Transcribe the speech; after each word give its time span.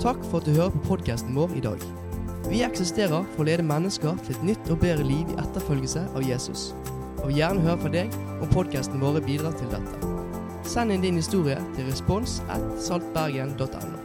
Takk 0.00 0.22
for 0.30 0.40
at 0.40 0.46
du 0.48 0.54
hører 0.56 0.72
på 0.72 0.80
podkasten 0.86 1.34
vår 1.36 1.50
i 1.58 1.60
dag. 1.60 1.82
Vi 2.48 2.62
eksisterer 2.64 3.24
for 3.34 3.42
å 3.42 3.44
lede 3.50 3.66
mennesker 3.68 4.14
til 4.24 4.32
et 4.32 4.44
nytt 4.48 4.70
og 4.72 4.78
bedre 4.80 5.04
liv 5.04 5.28
i 5.28 5.36
etterfølgelse 5.42 6.06
av 6.16 6.24
Jesus. 6.24 6.70
Og 7.18 7.26
vil 7.26 7.42
gjerne 7.42 7.60
høre 7.66 7.82
fra 7.82 7.90
deg 7.92 8.14
om 8.40 8.48
podkasten 8.48 9.02
vår 9.02 9.18
bidrar 9.26 9.52
til 9.60 9.68
dette. 9.68 10.14
Send 10.64 10.94
inn 10.94 11.04
din 11.04 11.18
historie 11.20 11.58
til 11.74 11.84
respons 11.90 12.38
at 12.48 12.64
saltbergen.no. 12.80 13.98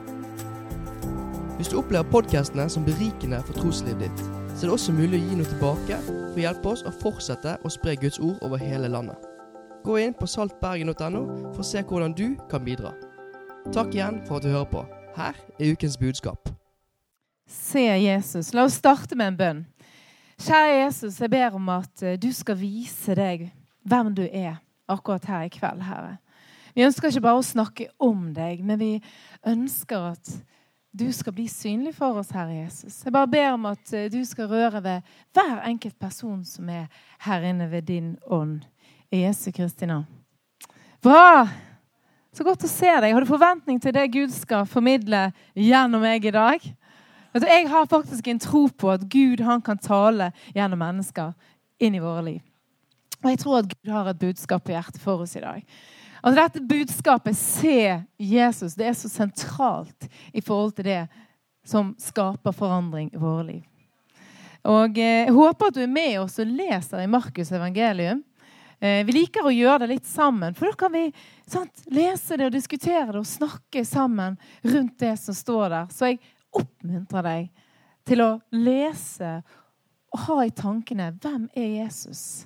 Hvis 1.56 1.72
du 1.72 1.78
opplever 1.80 2.12
podkastene 2.12 2.68
som 2.68 2.84
berikende 2.84 3.40
for 3.48 3.56
troslivet 3.62 4.10
ditt, 4.10 4.26
så 4.52 4.66
er 4.66 4.68
det 4.68 4.76
også 4.76 4.98
mulig 5.00 5.22
å 5.22 5.24
gi 5.30 5.40
noe 5.40 5.54
tilbake 5.54 6.02
for 6.10 6.36
å 6.36 6.44
hjelpe 6.44 6.74
oss 6.74 6.84
å 6.84 6.92
fortsette 6.92 7.56
å 7.64 7.72
spre 7.72 7.96
Guds 8.04 8.20
ord 8.20 8.44
over 8.44 8.60
hele 8.60 8.92
landet. 8.92 9.16
Gå 9.88 9.96
inn 10.04 10.20
på 10.20 10.28
saltbergen.no 10.28 11.24
for 11.54 11.64
å 11.64 11.70
se 11.72 11.88
hvordan 11.88 12.20
du 12.20 12.28
kan 12.52 12.68
bidra. 12.68 12.92
Takk 13.72 13.96
igjen 13.96 14.20
for 14.28 14.42
at 14.42 14.44
du 14.44 14.52
hører 14.52 14.72
på. 14.76 14.86
Her 15.16 15.34
er 15.60 15.72
ukens 15.72 15.98
budskap. 15.98 16.50
Se 17.48 17.80
Jesus. 17.80 18.54
La 18.54 18.66
oss 18.66 18.76
starte 18.82 19.16
med 19.16 19.32
en 19.32 19.38
bønn. 19.40 19.62
Kjære 20.42 20.82
Jesus, 20.82 21.22
jeg 21.22 21.32
ber 21.32 21.56
om 21.56 21.70
at 21.72 22.04
eh, 22.04 22.18
du 22.20 22.28
skal 22.36 22.58
vise 22.60 23.16
deg 23.16 23.46
hvem 23.88 24.10
du 24.18 24.26
er 24.26 24.58
akkurat 24.92 25.24
her 25.30 25.46
i 25.46 25.54
kveld, 25.54 25.80
Herre. 25.88 26.18
Vi 26.76 26.84
ønsker 26.84 27.08
ikke 27.08 27.24
bare 27.24 27.40
å 27.40 27.46
snakke 27.46 27.88
om 28.04 28.34
deg, 28.36 28.60
men 28.60 28.80
vi 28.82 28.92
ønsker 29.48 30.10
at 30.10 30.34
du 30.92 31.08
skal 31.16 31.36
bli 31.38 31.46
synlig 31.52 31.94
for 31.96 32.20
oss, 32.20 32.34
Herre 32.36 32.58
Jesus. 32.66 33.00
Jeg 33.06 33.16
bare 33.16 33.32
ber 33.32 33.54
om 33.54 33.70
at 33.72 33.94
eh, 33.96 34.10
du 34.12 34.20
skal 34.28 34.52
røre 34.52 34.84
ved 34.84 35.16
hver 35.38 35.64
enkelt 35.70 35.96
person 36.00 36.44
som 36.44 36.68
er 36.70 36.90
her 37.24 37.48
inne 37.48 37.70
ved 37.72 37.88
din 37.88 38.18
ånd. 38.28 38.66
I 39.14 39.24
Jesu 39.24 39.48
Kristi 39.56 39.88
navn. 39.88 40.10
Bra! 41.00 41.46
Så 42.36 42.44
godt 42.44 42.66
å 42.68 42.68
se 42.68 42.90
deg. 43.00 43.14
Har 43.16 43.24
du 43.24 43.30
forventning 43.30 43.78
til 43.80 43.94
det 43.96 44.10
Gud 44.12 44.34
skal 44.36 44.66
formidle 44.68 45.30
gjennom 45.56 46.02
meg 46.04 46.26
i 46.28 46.34
dag? 46.36 46.64
Jeg 47.36 47.68
har 47.72 47.88
faktisk 47.88 48.28
en 48.28 48.42
tro 48.44 48.66
på 48.68 48.90
at 48.92 49.06
Gud 49.12 49.40
kan 49.64 49.80
tale 49.80 50.34
gjennom 50.56 50.82
mennesker 50.84 51.32
inn 51.80 51.96
i 51.96 52.02
våre 52.04 52.26
liv. 52.26 52.42
Og 53.22 53.30
jeg 53.32 53.40
tror 53.40 53.62
at 53.62 53.70
Gud 53.72 53.92
har 53.92 54.10
et 54.12 54.20
budskap 54.20 54.66
på 54.68 54.76
hjertet 54.76 55.00
for 55.04 55.24
oss 55.24 55.38
i 55.40 55.44
dag. 55.46 55.64
Altså 56.20 56.42
Dette 56.42 56.66
budskapet, 56.68 57.40
se 57.40 58.02
Jesus, 58.20 58.76
det 58.76 58.90
er 58.90 59.00
så 59.00 59.12
sentralt 59.12 60.10
i 60.36 60.44
forhold 60.44 60.76
til 60.76 60.90
det 60.90 61.02
som 61.64 61.94
skaper 62.02 62.56
forandring 62.56 63.14
i 63.14 63.22
våre 63.22 63.48
liv. 63.48 63.64
Og 64.66 64.98
eh, 65.00 65.24
Jeg 65.24 65.36
håper 65.38 65.72
at 65.72 65.78
du 65.78 65.84
er 65.86 65.92
med 65.92 66.20
oss 66.20 66.40
og 66.42 66.52
leser 66.52 67.06
i 67.06 67.08
Markus' 67.08 67.56
evangelium. 67.56 68.26
Eh, 68.80 69.06
vi 69.06 69.16
liker 69.16 69.46
å 69.46 69.54
gjøre 69.54 69.86
det 69.86 69.94
litt 69.94 70.08
sammen, 70.10 70.56
for 70.56 70.70
da 70.70 70.80
kan 70.80 70.94
vi 70.94 71.06
sant, 71.48 71.86
lese 71.88 72.38
det 72.38 72.50
og 72.50 72.56
diskutere 72.56 73.14
det 73.14 73.22
og 73.22 73.30
snakke 73.30 73.86
sammen 73.88 74.36
rundt 74.64 74.98
det 75.00 75.14
som 75.22 75.38
står 75.38 75.70
der. 75.70 75.94
Så 75.94 76.12
jeg 76.12 76.20
oppmuntrer 76.56 77.30
deg 77.30 77.48
til 78.06 78.24
å 78.26 78.32
lese 78.52 79.38
og 80.16 80.22
ha 80.28 80.38
i 80.46 80.54
tankene 80.56 81.10
hvem 81.24 81.48
er 81.56 81.72
Jesus? 81.82 82.46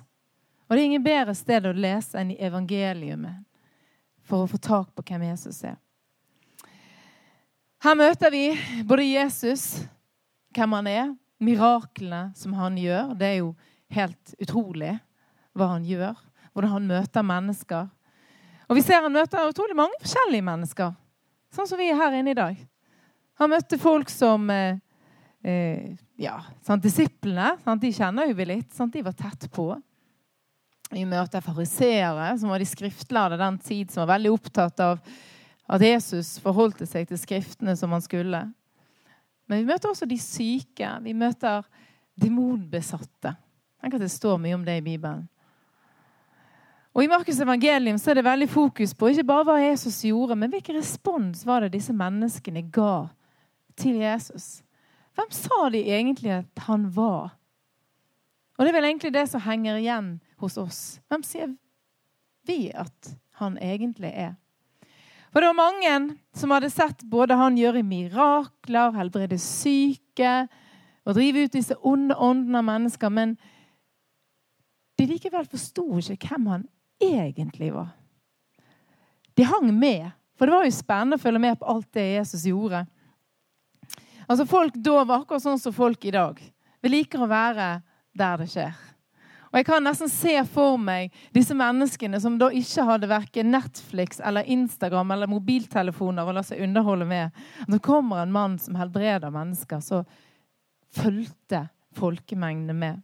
Og 0.66 0.76
Det 0.76 0.82
er 0.82 0.86
ingen 0.86 1.04
bedre 1.04 1.34
sted 1.34 1.66
å 1.66 1.74
lese 1.74 2.18
enn 2.18 2.30
i 2.30 2.40
evangeliumet 2.46 3.42
for 4.22 4.44
å 4.44 4.50
få 4.50 4.58
tak 4.62 4.92
på 4.94 5.02
hvem 5.02 5.26
Jesus 5.32 5.64
er. 5.66 5.76
Her 7.82 7.96
møter 7.96 8.30
vi 8.30 8.44
både 8.86 9.06
Jesus, 9.08 9.80
hvem 10.54 10.76
han 10.78 10.86
er, 10.86 11.12
miraklene 11.40 12.30
som 12.36 12.54
han 12.54 12.76
gjør. 12.78 13.14
Det 13.18 13.26
er 13.26 13.38
jo 13.40 13.54
helt 13.90 14.34
utrolig 14.38 14.98
hva 15.56 15.72
han 15.74 15.86
gjør, 15.86 16.18
hvordan 16.52 16.74
han 16.74 16.88
møter 16.90 17.26
mennesker. 17.26 17.88
Og 18.70 18.78
vi 18.78 18.84
ser 18.86 19.02
han 19.02 19.14
møter 19.14 19.50
utrolig 19.50 19.76
mange 19.78 19.98
forskjellige 20.02 20.46
mennesker, 20.46 20.94
sånn 21.54 21.68
som 21.70 21.80
vi 21.80 21.90
er 21.90 21.98
her 21.98 22.18
inne 22.20 22.34
i 22.34 22.38
dag. 22.38 22.58
Han 23.40 23.50
møtte 23.50 23.80
folk 23.80 24.10
som 24.12 24.44
eh, 24.52 24.78
eh, 25.42 25.96
ja, 26.20 26.36
sant, 26.66 26.84
Disiplene 26.84 27.54
sant, 27.64 27.80
de 27.82 27.92
kjenner 27.96 28.28
jo 28.28 28.36
vi 28.36 28.46
litt. 28.50 28.68
Sant, 28.76 28.92
de 28.92 29.02
var 29.06 29.16
tett 29.16 29.48
på. 29.54 29.72
Vi 30.90 31.06
møter 31.08 31.42
fariseere, 31.42 32.32
som 32.38 32.50
var 32.52 32.60
de 32.60 32.68
skriftlærde 32.68 33.38
den 33.40 33.58
tid, 33.62 33.90
som 33.90 34.04
var 34.04 34.16
veldig 34.16 34.32
opptatt 34.34 34.82
av 34.84 35.00
at 35.70 35.84
Jesus 35.86 36.34
forholdte 36.42 36.86
seg 36.88 37.06
til 37.08 37.18
skriftene 37.20 37.76
som 37.78 37.94
han 37.94 38.02
skulle. 38.02 38.42
Men 39.46 39.62
vi 39.62 39.70
møter 39.70 39.90
også 39.90 40.06
de 40.10 40.18
syke. 40.20 40.90
Vi 41.02 41.14
møter 41.14 41.64
demonbesatte. 42.20 43.32
Tenk 43.80 43.96
at 43.96 44.02
det 44.02 44.12
står 44.12 44.36
mye 44.42 44.58
om 44.58 44.66
det 44.66 44.76
i 44.80 44.84
Bibelen. 44.84 45.24
Og 47.00 47.04
I 47.04 47.08
Markus' 47.08 47.38
evangelium 47.40 47.96
så 47.96 48.10
er 48.10 48.18
det 48.18 48.26
veldig 48.26 48.46
fokus 48.52 48.90
på 48.92 49.08
ikke 49.08 49.22
bare 49.24 49.44
hva 49.48 49.54
Jesus 49.62 50.02
gjorde, 50.04 50.34
men 50.36 50.50
hvilken 50.52 50.76
respons 50.76 51.46
var 51.48 51.64
det 51.64 51.70
disse 51.72 51.94
menneskene 51.96 52.60
ga 52.68 53.06
til 53.80 54.02
Jesus. 54.02 54.58
Hvem 55.16 55.30
sa 55.32 55.70
de 55.72 55.78
egentlig 55.80 56.34
at 56.34 56.60
han 56.66 56.82
var? 56.92 57.30
Og 58.58 58.66
Det 58.66 58.68
er 58.68 58.76
vel 58.76 58.88
egentlig 58.90 59.12
det 59.14 59.22
som 59.30 59.40
henger 59.40 59.78
igjen 59.80 60.10
hos 60.42 60.58
oss. 60.60 60.80
Hvem 61.08 61.24
sier 61.24 61.54
vi 62.44 62.68
at 62.68 63.14
han 63.40 63.56
egentlig 63.56 64.10
er? 64.12 64.34
For 65.32 65.40
det 65.40 65.48
var 65.54 65.56
mange 65.56 66.18
som 66.36 66.52
hadde 66.52 66.68
sett 66.68 67.06
både 67.08 67.38
han 67.40 67.56
gjøre 67.56 67.80
mirakler, 67.80 68.92
helbrede 68.98 69.38
syke 69.40 70.34
og 71.08 71.16
drive 71.16 71.46
ut 71.46 71.56
disse 71.56 71.78
onde 71.80 72.12
åndene 72.12 72.60
av 72.60 72.68
mennesker, 72.68 73.08
men 73.08 73.38
de 75.00 75.08
likevel 75.08 75.48
forsto 75.48 75.86
ikke 75.96 76.28
hvem 76.34 76.52
han 76.52 76.68
egentlig 77.00 77.72
var. 77.74 77.88
De 79.34 79.46
hang 79.48 79.70
med, 79.78 80.10
for 80.38 80.46
det 80.46 80.56
var 80.56 80.66
jo 80.66 80.74
spennende 80.74 81.16
å 81.16 81.22
følge 81.22 81.42
med 81.42 81.58
på 81.60 81.68
alt 81.72 81.88
det 81.96 82.06
Jesus 82.12 82.46
gjorde. 82.48 82.84
Altså 84.26 84.46
Folk 84.46 84.76
da 84.78 85.02
var 85.04 85.22
akkurat 85.22 85.42
sånn 85.42 85.60
som 85.60 85.74
folk 85.74 86.04
i 86.04 86.14
dag. 86.14 86.38
Vi 86.80 86.92
liker 86.92 87.24
å 87.24 87.30
være 87.30 87.80
der 88.16 88.40
det 88.40 88.48
skjer. 88.52 88.76
Og 89.50 89.58
Jeg 89.58 89.66
kan 89.66 89.82
nesten 89.82 90.10
se 90.12 90.36
for 90.46 90.78
meg 90.78 91.10
disse 91.34 91.56
menneskene 91.58 92.20
som 92.22 92.36
da 92.38 92.52
ikke 92.54 92.84
hadde 92.86 93.10
verken 93.10 93.50
Netflix 93.50 94.20
eller 94.22 94.46
Instagram 94.46 95.10
eller 95.10 95.30
mobiltelefoner 95.30 96.28
å 96.28 96.34
la 96.36 96.44
seg 96.46 96.62
underholde 96.62 97.08
med. 97.10 97.34
Det 97.66 97.82
kommer 97.82 98.22
en 98.22 98.34
mann 98.34 98.58
som 98.62 98.78
helbreder 98.78 99.34
mennesker, 99.34 99.82
så 99.82 100.04
fulgte 100.94 101.64
folkemengdene 101.98 102.76
med. 102.78 103.02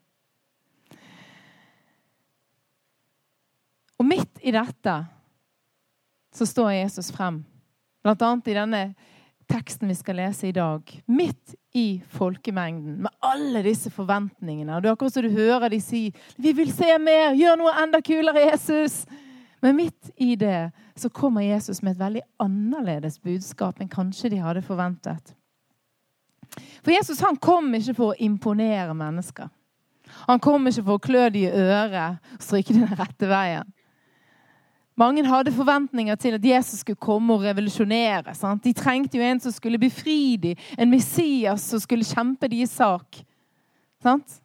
Og 3.96 4.06
midt 4.06 4.40
i 4.44 4.52
dette 4.54 4.96
så 6.36 6.46
står 6.46 6.74
Jesus 6.76 7.10
frem, 7.14 7.40
annet 8.06 8.48
i 8.48 8.56
denne 8.56 8.82
teksten 9.48 9.88
vi 9.88 9.94
skal 9.94 10.18
lese 10.20 10.48
i 10.48 10.54
dag, 10.54 10.90
midt 11.06 11.54
i 11.76 12.02
folkemengden 12.08 12.98
med 13.02 13.14
alle 13.24 13.62
disse 13.64 13.90
forventningene. 13.94 14.76
Og 14.76 14.82
det 14.82 14.90
er 14.90 14.96
akkurat 14.96 15.16
som 15.16 15.24
du 15.24 15.30
hører 15.30 15.70
de 15.70 15.80
si 15.80 16.12
'Vi 16.36 16.52
vil 16.52 16.72
se 16.72 16.98
mer! 16.98 17.34
Gjør 17.34 17.56
noe 17.56 17.72
enda 17.82 18.00
kulere, 18.00 18.50
Jesus!' 18.50 19.06
Men 19.62 19.76
midt 19.76 20.10
i 20.16 20.34
det 20.36 20.72
så 20.94 21.08
kommer 21.08 21.40
Jesus 21.40 21.82
med 21.82 21.92
et 21.92 21.98
veldig 21.98 22.22
annerledes 22.40 23.18
budskap 23.18 23.80
enn 23.80 23.88
kanskje 23.88 24.30
de 24.30 24.36
hadde 24.36 24.62
forventet. 24.62 25.34
For 26.84 26.90
Jesus 26.92 27.20
han 27.20 27.36
kom 27.36 27.74
ikke 27.74 27.94
for 27.94 28.12
å 28.12 28.18
imponere 28.18 28.94
mennesker. 28.94 29.48
Han 30.28 30.40
kom 30.40 30.66
ikke 30.66 30.84
for 30.84 30.98
å 30.98 31.02
klø 31.02 31.24
dem 31.30 31.42
i 31.42 31.50
øret 31.50 32.18
og 32.36 32.42
stryke 32.42 32.76
den 32.76 32.92
rette 32.94 33.26
veien. 33.26 33.72
Mange 34.96 35.26
hadde 35.28 35.52
forventninger 35.52 36.14
til 36.14 36.38
at 36.38 36.44
Jesus 36.44 36.80
skulle 36.80 36.96
komme 36.96 37.34
og 37.34 37.42
revolusjonere. 37.44 38.34
Sant? 38.34 38.64
De 38.64 38.72
trengte 38.72 39.18
jo 39.18 39.24
en 39.24 39.40
som 39.40 39.52
skulle 39.52 39.78
befri 39.78 40.36
dem, 40.40 40.56
en 40.78 40.90
Messias 40.90 41.60
som 41.60 41.80
skulle 41.80 42.04
kjempe 42.04 42.48
deres 42.48 42.72
sak. 42.72 43.20
Sant? 44.02 44.40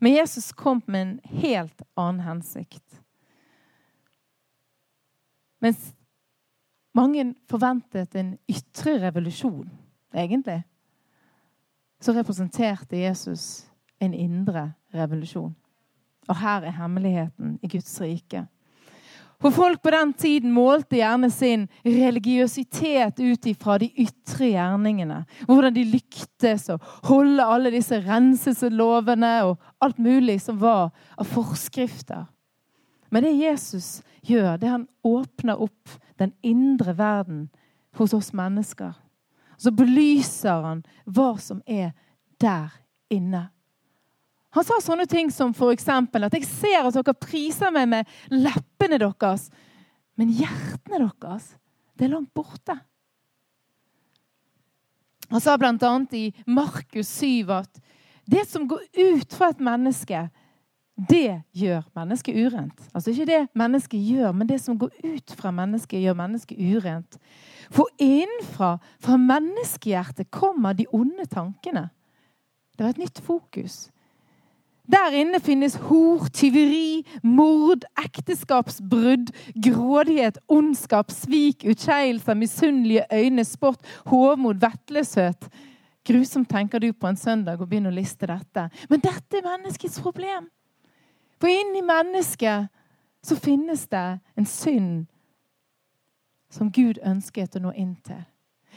Men 0.00 0.14
Jesus 0.14 0.52
kom 0.52 0.82
med 0.86 1.02
en 1.02 1.20
helt 1.42 1.82
annen 1.96 2.24
hensikt. 2.24 3.02
Mens 5.60 5.92
mange 6.94 7.34
forventet 7.50 8.14
en 8.16 8.36
ytre 8.48 8.96
revolusjon, 9.02 9.68
egentlig, 10.14 10.62
så 12.00 12.14
representerte 12.14 12.96
Jesus 12.96 13.66
en 14.00 14.14
indre 14.14 14.72
revolusjon. 14.94 15.56
Og 16.28 16.36
her 16.36 16.62
er 16.62 16.76
hemmeligheten 16.78 17.58
i 17.62 17.68
Guds 17.68 18.00
rike. 18.00 18.46
For 19.38 19.54
folk 19.54 19.82
på 19.82 19.90
den 19.94 20.12
tiden 20.18 20.50
målte 20.50 20.98
gjerne 20.98 21.28
sin 21.30 21.68
religiøsitet 21.86 23.20
ut 23.22 23.46
ifra 23.46 23.76
de 23.78 23.86
ytre 24.02 24.50
gjerningene. 24.50 25.20
Hvordan 25.46 25.76
de 25.76 25.84
lyktes 25.86 26.66
å 26.74 26.78
holde 27.06 27.46
alle 27.46 27.70
disse 27.70 28.00
renselseslovene 28.02 29.34
og 29.46 29.60
alt 29.84 30.00
mulig 30.02 30.40
som 30.42 30.58
var 30.58 30.90
av 31.14 31.30
forskrifter. 31.30 32.26
Men 33.14 33.24
det 33.24 33.36
Jesus 33.38 34.00
gjør, 34.26 34.56
det 34.58 34.66
er 34.66 34.74
han 34.74 34.88
åpner 35.06 35.62
opp 35.62 35.94
den 36.18 36.34
indre 36.42 36.96
verden 36.98 37.46
hos 37.96 38.14
oss 38.18 38.32
mennesker. 38.34 38.96
Så 39.58 39.70
belyser 39.74 40.66
han 40.66 40.82
hva 41.06 41.36
som 41.38 41.62
er 41.66 41.94
der 42.42 42.74
inne. 43.10 43.48
Han 44.56 44.64
sa 44.64 44.78
sånne 44.80 45.06
ting 45.08 45.30
som 45.30 45.52
f.eks. 45.52 45.88
at 45.88 46.34
'jeg 46.34 46.44
ser 46.44 46.86
at 46.86 46.94
dere 46.94 47.14
priser 47.14 47.70
meg 47.70 47.88
med 47.88 48.06
leppene 48.30 48.98
deres', 48.98 49.50
men 50.16 50.32
hjertene 50.32 51.10
deres, 51.20 51.56
det 51.96 52.04
er 52.06 52.14
langt 52.14 52.32
borte. 52.34 52.80
Han 55.30 55.40
sa 55.40 55.56
bl.a. 55.56 56.06
i 56.12 56.32
Markus 56.46 57.08
7 57.20 57.50
at 57.52 57.80
det 58.28 58.46
som 58.48 58.66
går 58.68 58.80
ut 58.96 59.32
fra 59.32 59.50
et 59.52 59.60
menneske, 59.60 60.30
det 60.98 61.42
gjør 61.54 61.84
mennesket 61.94 62.36
urent. 62.36 62.80
Altså 62.92 63.12
ikke 63.12 63.28
det 63.28 63.42
mennesket 63.56 64.00
gjør, 64.02 64.32
men 64.32 64.48
det 64.48 64.58
som 64.60 64.78
går 64.78 64.90
ut 65.04 65.34
fra 65.38 65.52
mennesket, 65.54 66.00
gjør 66.02 66.16
mennesket 66.18 66.58
urent. 66.58 67.18
For 67.70 67.86
innenfra, 68.02 68.78
fra 69.00 69.16
menneskehjertet, 69.20 70.30
kommer 70.34 70.74
de 70.74 70.88
onde 70.92 71.28
tankene. 71.30 71.86
Det 72.76 72.84
var 72.84 72.96
et 72.96 73.04
nytt 73.04 73.22
fokus. 73.24 73.88
Der 74.88 75.12
inne 75.12 75.40
finnes 75.40 75.74
hor, 75.88 76.28
tyveri, 76.32 77.04
mord, 77.22 77.84
ekteskapsbrudd, 78.00 79.34
grådighet, 79.52 80.38
ondskap, 80.48 81.12
svik, 81.12 81.66
utskeielser, 81.68 82.34
misunnelige 82.34 83.04
øyne, 83.12 83.44
sport, 83.44 83.84
hovmod, 84.06 84.62
vettløshet. 84.64 85.48
Grusomt 86.08 86.48
tenker 86.50 86.78
du 86.78 86.92
på 86.92 87.06
en 87.06 87.20
søndag 87.20 87.60
og 87.60 87.68
begynner 87.68 87.92
å 87.92 87.98
liste 87.98 88.30
dette. 88.30 88.70
Men 88.88 89.04
dette 89.04 89.36
er 89.36 89.44
menneskets 89.44 90.00
problem. 90.00 90.48
For 91.36 91.52
inni 91.52 91.84
mennesket 91.84 92.72
så 93.22 93.36
finnes 93.36 93.84
det 93.92 94.06
en 94.38 94.48
synd 94.48 95.06
som 96.50 96.72
Gud 96.72 96.96
ønsket 97.04 97.58
å 97.58 97.62
nå 97.62 97.74
inn 97.76 97.92
til. 98.06 98.24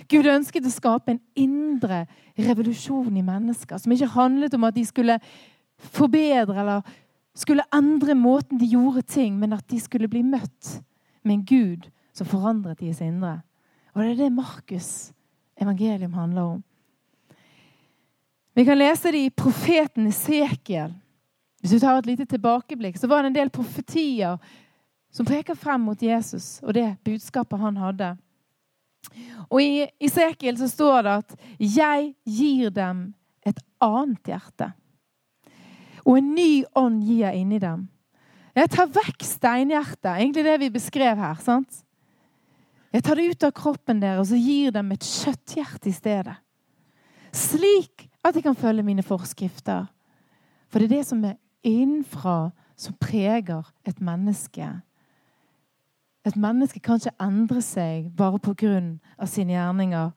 Gud 0.09 0.27
ønsket 0.27 0.65
å 0.65 0.73
skape 0.73 1.13
en 1.13 1.21
indre 1.37 2.03
revolusjon 2.35 3.15
i 3.15 3.23
mennesker 3.23 3.79
som 3.79 3.93
ikke 3.93 4.11
handlet 4.15 4.55
om 4.57 4.67
at 4.67 4.75
de 4.75 4.83
skulle 4.87 5.17
forbedre 5.81 6.59
eller 6.61 6.81
skulle 7.33 7.65
endre 7.73 8.15
måten 8.15 8.59
de 8.59 8.67
gjorde 8.69 9.01
ting, 9.01 9.39
men 9.39 9.53
at 9.53 9.67
de 9.71 9.79
skulle 9.79 10.09
bli 10.11 10.23
møtt 10.23 10.81
med 11.23 11.33
en 11.33 11.45
Gud 11.45 11.87
som 12.13 12.27
forandret 12.27 12.81
deres 12.81 13.01
indre. 13.01 13.39
Og 13.93 14.03
det 14.03 14.11
er 14.11 14.19
det 14.23 14.33
Markus' 14.35 15.11
evangelium 15.61 16.13
handler 16.13 16.41
om. 16.41 16.63
Vi 18.53 18.65
kan 18.65 18.77
lese 18.77 19.11
det 19.11 19.25
i 19.25 19.29
profeten 19.29 20.07
Esekiel. 20.07 20.91
Hvis 21.61 21.71
du 21.71 21.79
tar 21.79 21.99
et 21.99 22.09
lite 22.09 22.25
tilbakeblikk, 22.25 22.97
så 22.97 23.07
var 23.07 23.23
det 23.23 23.31
en 23.31 23.37
del 23.37 23.49
profetier 23.53 24.39
som 25.11 25.27
peker 25.27 25.55
frem 25.55 25.83
mot 25.85 26.01
Jesus 26.01 26.59
og 26.63 26.73
det 26.75 26.95
budskapet 27.05 27.59
han 27.59 27.77
hadde. 27.79 28.15
Og 29.49 29.61
I 29.61 29.87
Esekiel 30.03 30.57
så 30.59 30.67
står 30.67 31.01
det 31.01 31.11
at 31.11 31.35
'jeg 31.59 32.15
gir 32.25 32.69
dem 32.69 33.13
et 33.45 33.59
annet 33.81 34.23
hjerte'. 34.23 34.73
Og 36.05 36.17
en 36.17 36.33
ny 36.35 36.63
ånd 36.77 37.01
gir 37.05 37.25
jeg 37.27 37.43
inni 37.43 37.59
dem. 37.61 37.87
Jeg 38.55 38.71
tar 38.73 38.89
vekk 38.91 39.23
steinhjertet. 39.23 40.11
Egentlig 40.17 40.43
det 40.45 40.59
vi 40.59 40.69
beskrev 40.73 41.17
her. 41.17 41.35
sant? 41.39 41.83
Jeg 42.91 43.03
tar 43.03 43.15
det 43.15 43.29
ut 43.31 43.43
av 43.47 43.53
kroppen 43.55 44.01
deres 44.01 44.33
og 44.35 44.37
gir 44.43 44.71
dem 44.75 44.91
et 44.91 45.05
kjøtthjerte 45.07 45.87
i 45.87 45.95
stedet. 45.95 46.35
Slik 47.31 48.09
at 48.23 48.35
de 48.35 48.43
kan 48.43 48.55
følge 48.55 48.83
mine 48.83 49.03
forskrifter. 49.03 49.87
For 50.67 50.79
det 50.79 50.89
er 50.91 50.97
det 50.97 51.05
som 51.07 51.23
er 51.23 51.39
innenfra, 51.63 52.51
som 52.75 52.97
preger 52.99 53.63
et 53.87 54.01
menneske. 54.01 54.67
Et 56.25 56.35
menneske 56.35 56.79
kan 56.79 56.99
ikke 56.99 57.15
endre 57.23 57.61
seg 57.61 58.11
bare 58.17 58.39
pga. 58.39 58.99
sine 59.25 59.53
gjerninger. 59.53 60.11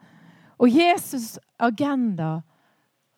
Og 0.58 0.68
Jesus' 0.68 1.38
agenda 1.58 2.42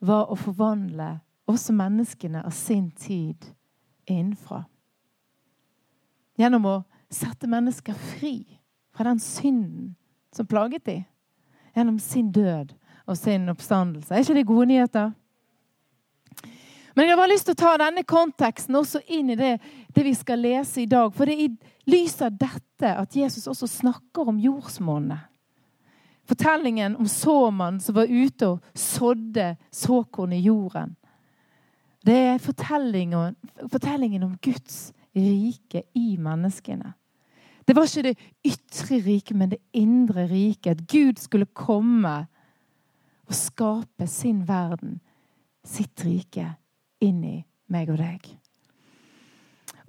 var 0.01 0.31
å 0.31 0.37
forvandle 0.37 1.21
også 1.47 1.75
menneskene 1.77 2.43
av 2.47 2.55
sin 2.55 2.91
tid 2.91 3.47
innenfra. 4.07 4.65
Gjennom 6.37 6.67
å 6.69 6.77
sette 7.13 7.49
mennesker 7.49 7.95
fri 8.17 8.59
fra 8.95 9.07
den 9.09 9.21
synden 9.23 9.95
som 10.35 10.49
plaget 10.49 10.85
dem. 10.85 11.05
Gjennom 11.77 11.99
sin 12.03 12.33
død 12.33 12.75
og 13.07 13.17
sin 13.19 13.49
oppstandelse. 13.53 14.15
Er 14.15 14.25
ikke 14.25 14.37
det 14.37 14.49
gode 14.49 14.67
nyheter? 14.73 15.13
Men 16.97 17.05
jeg 17.05 17.13
har 17.13 17.21
bare 17.21 17.33
lyst 17.35 17.45
til 17.45 17.53
å 17.53 17.61
ta 17.61 17.75
denne 17.81 18.03
konteksten 18.09 18.79
også 18.79 19.03
inn 19.13 19.35
i 19.35 19.37
det, 19.37 19.57
det 19.93 20.05
vi 20.05 20.15
skal 20.17 20.41
lese 20.41 20.81
i 20.81 20.89
dag. 20.89 21.13
For 21.13 21.29
det 21.29 21.35
er 21.37 21.43
i 21.45 21.93
lys 21.93 22.17
av 22.25 22.39
dette 22.41 22.93
at 23.03 23.17
Jesus 23.17 23.45
også 23.53 23.69
snakker 23.69 24.31
om 24.33 24.39
jordsmonnet. 24.41 25.29
Fortellingen 26.27 26.97
om 26.97 27.07
såmannen 27.07 27.83
som 27.85 27.95
var 27.95 28.09
ute 28.11 28.49
og 28.49 28.65
sådde 28.75 29.53
såkorn 29.71 30.33
i 30.35 30.41
jorden. 30.49 30.97
Det 32.07 32.15
er 32.15 32.39
fortellingen, 32.39 33.35
fortellingen 33.73 34.23
om 34.23 34.37
Guds 34.43 34.93
rike 35.17 35.83
i 35.95 36.17
menneskene. 36.21 36.93
Det 37.67 37.75
var 37.75 37.89
ikke 37.89 38.03
det 38.07 38.19
ytre 38.47 39.01
riket, 39.03 39.37
men 39.37 39.51
det 39.51 39.59
indre 39.75 40.29
riket. 40.31 40.77
At 40.77 40.87
Gud 40.87 41.19
skulle 41.19 41.49
komme 41.51 42.15
og 43.27 43.35
skape 43.35 44.07
sin 44.07 44.45
verden, 44.47 45.01
sitt 45.67 46.05
rike, 46.07 46.47
inni 47.03 47.41
meg 47.75 47.91
og 47.91 47.99
deg. 47.99 48.29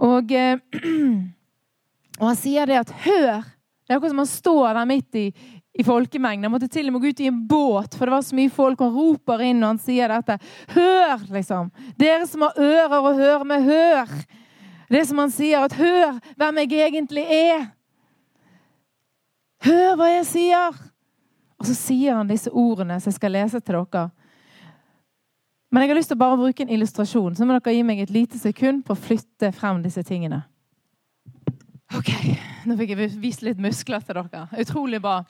Og, 0.01 0.33
eh, 0.33 0.57
og 2.19 2.25
han 2.31 2.39
sier 2.39 2.65
det 2.65 2.81
at 2.81 2.95
'hør'. 3.05 3.45
Det 3.87 3.93
er 3.93 3.95
akkurat 3.95 4.11
som 4.11 4.25
han 4.25 4.27
står 4.27 4.73
der 4.73 4.85
midt 4.85 5.15
i, 5.15 5.27
i 5.77 5.83
folkemengden. 5.85 6.47
Han 6.47 6.53
måtte 6.55 6.69
til 6.71 6.89
og 6.89 6.95
med 6.95 7.03
gå 7.03 7.13
ut 7.13 7.21
i 7.21 7.29
en 7.29 7.39
båt, 7.47 7.95
for 7.95 8.07
det 8.09 8.15
var 8.15 8.25
så 8.25 8.37
mye 8.37 8.51
folk. 8.53 8.81
Han 8.81 8.95
roper 8.95 9.43
inn 9.45 9.61
når 9.61 9.73
han 9.75 9.81
sier 9.81 10.13
dette. 10.13 10.37
Hør, 10.73 11.23
liksom! 11.35 11.71
Dere 12.01 12.25
som 12.29 12.47
har 12.47 12.57
ører 12.57 12.97
å 12.97 13.15
høre 13.17 13.47
med, 13.47 13.67
hør! 13.67 14.13
Det 14.89 15.03
som 15.05 15.19
han 15.21 15.33
sier, 15.33 15.65
at 15.67 15.75
hør 15.77 16.17
hvem 16.39 16.61
jeg 16.63 16.79
egentlig 16.87 17.25
er. 17.27 17.67
Hør 19.67 19.97
hva 19.99 20.11
jeg 20.15 20.27
sier! 20.31 20.83
Og 21.57 21.65
så 21.69 21.77
sier 21.77 22.17
han 22.17 22.29
disse 22.29 22.53
ordene 22.53 22.99
som 23.01 23.11
jeg 23.11 23.17
skal 23.19 23.33
lese 23.33 23.61
til 23.61 23.77
dere. 23.77 24.07
Men 25.69 25.83
jeg 25.83 25.91
har 25.91 25.99
lyst 25.99 26.13
til 26.13 26.17
å 26.17 26.23
bare 26.23 26.39
bruke 26.39 26.63
en 26.63 26.71
illustrasjon, 26.71 27.35
så 27.35 27.45
må 27.45 27.57
dere 27.57 27.73
gi 27.75 27.85
meg 27.85 28.01
et 28.01 28.13
lite 28.13 28.39
sekund 28.39 28.85
på 28.87 28.95
å 28.95 29.01
flytte 29.07 29.51
frem 29.53 29.81
disse 29.83 30.01
tingene. 30.07 30.45
Ok, 31.95 32.09
Nå 32.67 32.75
fikk 32.79 32.93
jeg 32.93 33.11
vist 33.21 33.43
litt 33.45 33.59
muskler 33.63 34.01
til 34.03 34.17
dere. 34.19 34.47
Utrolig 34.59 34.99
bra. 35.03 35.21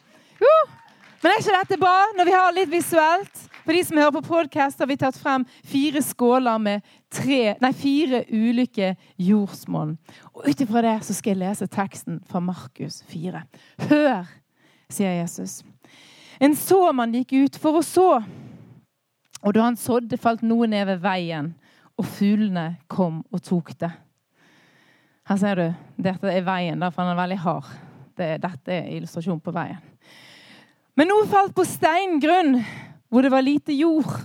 Men 1.21 1.33
er 1.33 1.41
ikke 1.41 1.55
dette 1.55 1.77
bra 1.81 1.95
når 2.17 2.27
vi 2.29 2.33
har 2.35 2.55
litt 2.55 2.69
visuelt? 2.71 3.43
For 3.67 3.75
de 3.75 3.81
som 3.83 3.97
hører 3.99 4.13
på 4.15 4.27
podkast, 4.29 4.79
har 4.79 4.87
vi 4.87 4.95
tatt 5.01 5.17
frem 5.19 5.43
fire 5.67 5.99
skåler 6.05 6.59
med 6.61 6.85
tre, 7.11 7.55
nei, 7.59 7.71
fire 7.75 8.21
ulike 8.29 8.93
jordsmonn. 9.19 9.97
Og 10.31 10.45
ut 10.47 10.61
ifra 10.63 10.83
det 10.85 10.93
så 11.03 11.15
skal 11.17 11.33
jeg 11.33 11.41
lese 11.41 11.67
teksten 11.73 12.21
fra 12.29 12.39
Markus 12.43 13.01
4. 13.09 13.41
Hør, 13.89 14.29
sier 14.93 15.17
Jesus. 15.17 15.63
En 16.39 16.55
såmann 16.55 17.17
gikk 17.17 17.33
ut 17.33 17.59
for 17.59 17.81
å 17.81 17.83
så. 17.83 18.11
Og 19.41 19.57
da 19.57 19.65
han 19.65 19.79
sådde, 19.79 20.21
falt 20.21 20.45
noe 20.45 20.69
ned 20.69 20.87
ved 20.93 21.03
veien, 21.03 21.51
og 21.97 22.07
fuglene 22.07 22.69
kom 22.87 23.23
og 23.33 23.43
tok 23.43 23.73
det. 23.81 23.91
Her 25.27 25.41
ser 25.41 25.59
du. 25.59 25.67
Dette 26.07 26.31
er 26.31 26.45
veien, 26.45 26.87
for 26.93 27.03
den 27.03 27.11
er 27.11 27.19
veldig 27.19 27.41
hard. 27.43 27.75
Det, 28.17 28.31
dette 28.45 28.73
er 28.73 28.93
illustrasjon 28.95 29.43
på 29.43 29.51
veien. 29.53 29.81
Men 30.97 31.11
noe 31.11 31.27
falt 31.29 31.53
på 31.53 31.65
steingrunn, 31.67 32.57
hvor 33.07 33.21
det 33.21 33.31
var 33.31 33.45
lite 33.45 33.75
jord. 33.77 34.15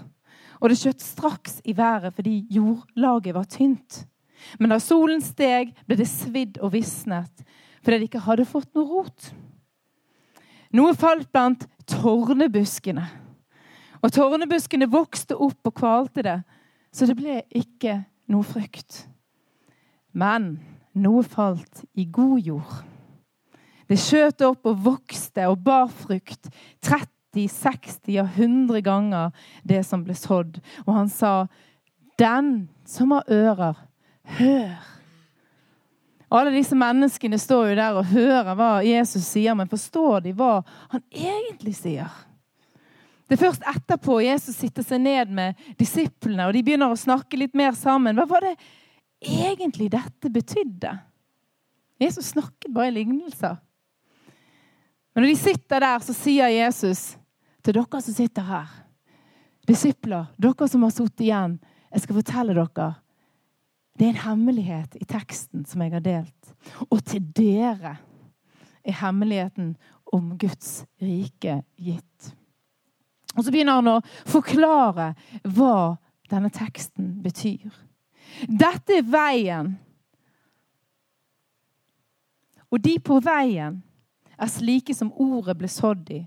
Og 0.63 0.71
det 0.71 0.79
skjøt 0.79 1.03
straks 1.05 1.59
i 1.69 1.75
været 1.77 2.15
fordi 2.17 2.47
jordlaget 2.55 3.37
var 3.37 3.49
tynt. 3.51 4.05
Men 4.59 4.73
da 4.73 4.79
solen 4.83 5.21
steg, 5.23 5.75
ble 5.87 5.99
det 5.99 6.09
svidd 6.11 6.59
og 6.63 6.73
visnet, 6.75 7.45
fordi 7.83 7.99
det 7.99 8.09
ikke 8.09 8.25
hadde 8.25 8.49
fått 8.49 8.71
noe 8.75 8.89
rot. 8.89 9.29
Noe 10.73 10.95
falt 10.97 11.29
blant 11.35 11.67
tornebuskene. 11.91 13.05
Og 14.03 14.15
tårnebuskene 14.15 14.89
vokste 14.91 15.37
opp 15.37 15.69
og 15.69 15.77
kvalte 15.79 16.25
det, 16.27 16.39
så 16.91 17.07
det 17.07 17.19
ble 17.19 17.43
ikke 17.55 18.01
noe 18.33 18.47
frukt. 18.47 19.05
Men 20.13 20.57
noe 20.99 21.23
falt 21.23 21.85
i 21.95 22.09
god 22.11 22.41
jord. 22.43 22.81
Det 23.93 23.99
skjøt 24.01 24.41
opp 24.47 24.71
og 24.71 24.79
vokste 24.87 25.45
og 25.53 25.59
bar 25.67 25.91
frukt. 25.93 26.49
30, 26.81 27.45
60 27.53 28.23
og 28.23 28.39
100 28.39 28.81
ganger 28.87 29.49
det 29.69 29.83
som 29.85 30.01
ble 30.07 30.17
sådd. 30.17 30.63
Og 30.87 30.95
han 30.97 31.11
sa, 31.13 31.47
'Den 32.17 32.69
som 32.85 33.11
har 33.11 33.25
ører, 33.29 33.77
hør'. 34.39 34.89
Alle 36.31 36.51
disse 36.51 36.75
menneskene 36.75 37.39
står 37.39 37.69
jo 37.69 37.75
der 37.75 37.93
og 37.93 38.07
hører 38.07 38.55
hva 38.55 38.81
Jesus 38.81 39.25
sier, 39.25 39.55
men 39.55 39.69
forstår 39.69 40.23
de 40.25 40.33
hva 40.33 40.63
han 40.89 41.03
egentlig 41.13 41.75
sier? 41.77 42.09
Det 43.29 43.37
er 43.37 43.45
først 43.45 43.63
etterpå 43.69 44.23
Jesus 44.25 44.57
sitter 44.57 44.83
seg 44.83 45.01
ned 45.01 45.29
med 45.29 45.55
disiplene, 45.79 46.47
og 46.47 46.55
de 46.55 46.63
begynner 46.63 46.89
å 46.89 46.97
snakke 46.97 47.37
litt 47.37 47.55
mer 47.55 47.73
sammen. 47.73 48.17
Hva 48.17 48.25
var 48.29 48.41
det 48.41 48.57
egentlig 49.21 49.91
dette 49.91 50.31
betydde? 50.31 50.99
Jesus 52.01 52.33
snakket 52.33 52.73
bare 52.73 52.89
i 52.89 52.97
lignelser. 52.97 53.61
Men 55.13 55.25
når 55.25 55.33
de 55.33 55.41
sitter 55.41 55.85
der, 55.85 56.05
så 56.05 56.15
sier 56.17 56.49
Jesus 56.53 57.13
til 57.63 57.77
dere 57.77 58.01
som 58.01 58.17
sitter 58.17 58.47
her, 58.49 58.71
disipler, 59.69 60.31
dere 60.41 60.69
som 60.69 60.83
har 60.87 60.95
sittet 60.95 61.27
igjen, 61.29 61.59
jeg 61.93 62.05
skal 62.05 62.19
fortelle 62.23 62.57
dere 62.57 62.93
det 63.99 64.07
er 64.07 64.15
en 64.15 64.23
hemmelighet 64.25 64.97
i 64.97 65.07
teksten 65.09 65.67
som 65.69 65.83
jeg 65.85 65.93
har 65.93 66.05
delt. 66.05 66.53
Og 66.89 67.03
til 67.05 67.25
dere 67.37 67.97
er 68.83 68.97
hemmeligheten 69.03 69.75
om 70.13 70.33
Guds 70.41 70.85
rike 71.01 71.61
gitt. 71.77 72.33
Og 73.37 73.45
så 73.45 73.53
begynner 73.53 73.81
han 73.81 73.91
å 73.93 74.01
forklare 74.29 75.13
hva 75.45 75.97
denne 76.33 76.51
teksten 76.53 77.15
betyr. 77.25 77.69
Dette 78.49 78.99
er 78.99 79.09
veien. 79.09 79.75
Og 82.73 82.81
de 82.81 82.97
på 83.05 83.21
veien 83.25 83.83
er 84.43 84.51
slike 84.51 84.95
som 84.97 85.13
ordet 85.21 85.57
ble 85.59 85.71
sådd 85.71 86.11
i. 86.13 86.23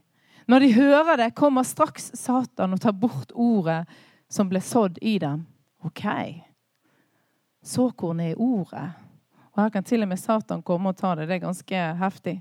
Når 0.48 0.62
de 0.62 0.74
hører 0.75 1.17
det, 1.19 1.36
kommer 1.36 1.65
straks 1.65 2.12
Satan 2.17 2.75
og 2.75 2.81
tar 2.81 2.93
bort 2.93 3.34
ordet 3.34 3.84
som 4.31 4.50
ble 4.50 4.62
sådd 4.62 5.00
i 5.01 5.17
dem. 5.22 5.45
OK. 5.86 6.05
Såkornet 7.65 8.34
er 8.34 8.41
ordet. 8.41 8.89
Og 9.55 9.63
her 9.63 9.72
kan 9.74 9.86
til 9.88 10.03
og 10.03 10.12
med 10.12 10.22
Satan 10.22 10.63
komme 10.65 10.91
og 10.91 10.98
ta 11.00 11.15
det. 11.15 11.29
Det 11.29 11.38
er 11.38 11.48
ganske 11.48 11.86
heftig. 12.01 12.36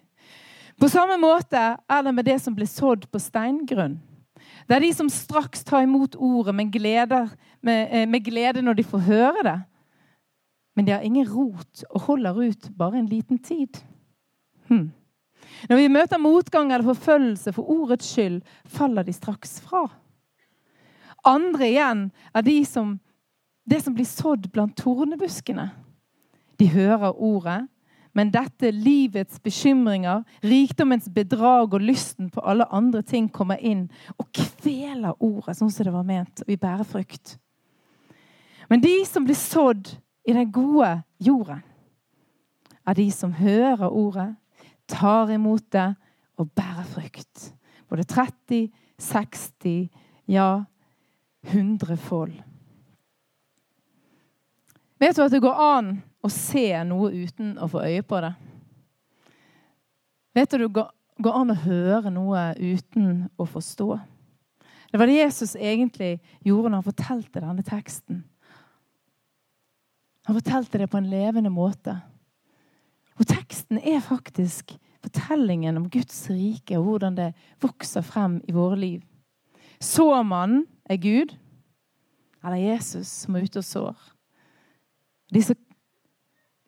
På 0.80 0.88
samme 0.90 1.16
måte 1.22 1.60
er 1.88 2.02
det 2.02 2.14
med 2.14 2.26
det 2.26 2.40
som 2.42 2.56
ble 2.56 2.66
sådd 2.68 3.06
på 3.12 3.20
steingrunn. 3.22 4.00
Det 4.68 4.76
er 4.76 4.82
de 4.84 4.90
som 4.96 5.08
straks 5.12 5.62
tar 5.64 5.84
imot 5.86 6.16
ordet 6.16 6.54
med 6.54 6.72
glede, 6.72 7.28
med, 7.62 7.88
eh, 7.90 8.08
med 8.08 8.24
glede 8.24 8.62
når 8.62 8.74
de 8.74 8.84
får 8.84 9.06
høre 9.06 9.42
det. 9.46 9.60
Men 10.76 10.84
de 10.84 10.92
har 10.92 11.00
ingen 11.06 11.28
rot 11.28 11.84
og 11.90 12.00
holder 12.00 12.40
ut 12.50 12.70
bare 12.76 12.98
en 12.98 13.08
liten 13.08 13.38
tid. 13.38 13.78
Hm. 14.68 14.90
Når 15.68 15.76
vi 15.76 15.90
møter 15.92 16.20
motgang 16.20 16.72
eller 16.72 16.86
forfølgelse 16.94 17.52
for 17.56 17.70
ordets 17.70 18.08
skyld, 18.14 18.40
faller 18.66 19.02
de 19.06 19.12
straks 19.12 19.58
fra. 19.64 19.86
Andre 21.24 21.68
igjen 21.68 22.08
er 22.34 22.44
de 22.44 22.58
som, 22.68 22.98
det 23.64 23.80
som 23.84 23.94
blir 23.96 24.08
sådd 24.08 24.50
blant 24.52 24.76
tornebuskene. 24.76 25.70
De 26.60 26.68
hører 26.70 27.14
ordet, 27.16 27.62
men 28.14 28.30
dette 28.30 28.70
livets 28.70 29.40
bekymringer, 29.42 30.22
rikdommens 30.44 31.08
bedrag 31.10 31.74
og 31.74 31.82
lysten 31.82 32.28
på 32.30 32.44
alle 32.46 32.66
andre 32.70 33.02
ting 33.02 33.26
kommer 33.32 33.58
inn 33.58 33.88
og 34.14 34.28
kveler 34.36 35.16
ordet, 35.18 35.56
sånn 35.58 35.72
som 35.72 35.88
det 35.88 35.94
var 35.94 36.06
ment, 36.06 36.44
og 36.44 36.52
vi 36.52 36.60
bærer 36.60 36.86
frukt. 36.86 37.38
Men 38.70 38.84
de 38.84 38.94
som 39.08 39.26
blir 39.26 39.38
sådd 39.38 39.90
i 40.24 40.32
den 40.36 40.52
gode 40.52 41.00
jorden, 41.18 41.64
er 42.86 42.94
de 42.94 43.08
som 43.10 43.32
hører 43.32 43.88
ordet, 43.88 44.30
tar 44.90 45.30
imot 45.34 45.66
det 45.72 45.90
og 46.40 46.50
bærer 46.56 46.86
frukt. 46.88 47.50
Både 47.88 48.04
30, 48.08 48.68
60, 48.98 49.90
ja, 50.26 50.64
100 51.44 51.96
fold. 51.96 52.34
Vet 54.98 55.16
du 55.16 55.22
at 55.24 55.32
det 55.34 55.42
går 55.44 55.60
an 55.60 55.96
å 56.24 56.30
se 56.32 56.68
noe 56.88 57.10
uten 57.12 57.56
å 57.60 57.68
få 57.68 57.82
øye 57.84 58.04
på 58.06 58.20
det? 58.24 58.32
Vet 60.34 60.50
du 60.50 60.56
at 60.56 60.64
det 60.64 60.86
går 61.22 61.38
an 61.40 61.52
å 61.52 61.62
høre 61.66 62.12
noe 62.14 62.46
uten 62.58 63.26
å 63.36 63.46
forstå? 63.46 63.90
Det 64.90 65.00
var 65.00 65.10
det 65.10 65.18
Jesus 65.18 65.56
egentlig 65.58 66.20
gjorde 66.46 66.70
når 66.70 66.78
han 66.78 66.86
fortalte 66.86 67.42
denne 67.42 67.66
teksten. 67.66 68.22
Han 70.24 70.38
fortalte 70.38 70.80
det 70.80 70.88
på 70.90 71.00
en 71.00 71.10
levende 71.10 71.50
måte. 71.52 71.96
Og 73.78 73.88
er 73.94 74.00
faktisk 74.00 74.76
fortellingen 75.04 75.76
om 75.76 75.90
Guds 75.90 76.30
rike 76.30 76.78
og 76.78 76.84
hvordan 76.84 77.16
det 77.16 77.32
vokser 77.62 78.04
frem 78.06 78.40
i 78.48 78.54
våre 78.54 78.76
liv. 78.78 79.02
Såmannen 79.80 80.66
er 80.84 80.96
Gud, 80.96 81.34
eller 82.44 82.60
Jesus 82.60 83.08
som 83.08 83.36
er 83.36 83.44
ute 83.44 83.60
og 83.60 83.64
sår. 83.64 83.96
Disse 85.34 85.56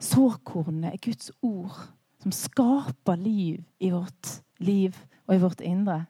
sårkornene 0.03 0.93
er 0.93 1.01
Guds 1.01 1.31
ord 1.43 1.77
som 2.23 2.33
skaper 2.35 3.17
liv 3.21 3.63
i 3.81 3.93
vårt 3.95 4.41
liv 4.59 4.97
og 5.27 5.37
i 5.37 5.41
vårt 5.41 5.61
indre. 5.61 6.05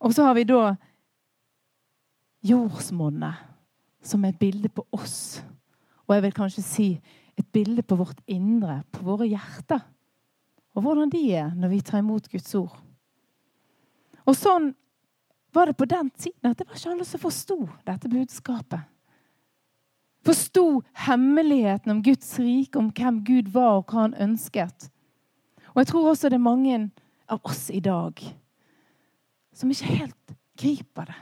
Og 0.00 0.14
så 0.14 0.26
har 0.26 0.34
vi 0.34 0.44
da 0.48 0.74
jordsmonnet, 2.42 3.34
som 4.02 4.24
er 4.24 4.32
et 4.32 4.38
bilde 4.38 4.68
på 4.68 4.84
oss. 4.92 5.42
Og 6.06 6.14
jeg 6.16 6.24
vil 6.24 6.34
kanskje 6.36 6.64
si 6.66 6.88
et 7.42 7.50
bilde 7.52 7.82
på 7.82 7.98
vårt 7.98 8.22
indre, 8.30 8.82
på 8.94 9.04
våre 9.06 9.26
hjerter. 9.28 9.82
Og 10.72 10.86
hvordan 10.86 11.10
de 11.12 11.20
er 11.36 11.50
når 11.58 11.74
vi 11.74 11.82
tar 11.84 12.00
imot 12.00 12.30
Guds 12.32 12.54
ord. 12.56 12.78
Og 14.22 14.38
sånn 14.38 14.70
var 15.52 15.68
det 15.68 15.76
på 15.76 15.88
den 15.90 16.08
tiden 16.14 16.48
at 16.48 16.58
det 16.58 16.68
var 16.68 16.78
ikke 16.78 16.94
alle 16.94 17.06
som 17.06 17.20
forsto 17.20 17.58
dette 17.84 18.08
budskapet. 18.08 18.88
Forsto 20.22 20.82
hemmeligheten 21.08 21.90
om 21.92 22.02
Guds 22.06 22.30
rike, 22.38 22.78
om 22.78 22.92
hvem 22.94 23.18
Gud 23.26 23.50
var, 23.52 23.80
og 23.80 23.90
hva 23.90 24.06
han 24.06 24.14
ønsket. 24.14 24.86
Og 25.74 25.82
jeg 25.82 25.90
tror 25.90 26.12
også 26.12 26.30
det 26.30 26.38
er 26.38 26.46
mange 26.46 26.78
av 27.26 27.42
oss 27.48 27.66
i 27.74 27.82
dag 27.82 28.22
som 29.52 29.70
ikke 29.72 29.98
helt 29.98 30.34
griper 30.58 31.10
det. 31.10 31.18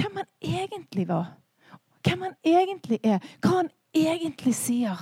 Hvem 0.00 0.18
han 0.22 0.28
egentlig 0.40 1.04
var. 1.10 1.34
Hvem 2.02 2.24
han 2.26 2.34
egentlig 2.48 2.98
er. 3.04 3.20
Hva 3.44 3.58
han 3.60 3.70
egentlig 3.94 4.54
sier. 4.56 5.00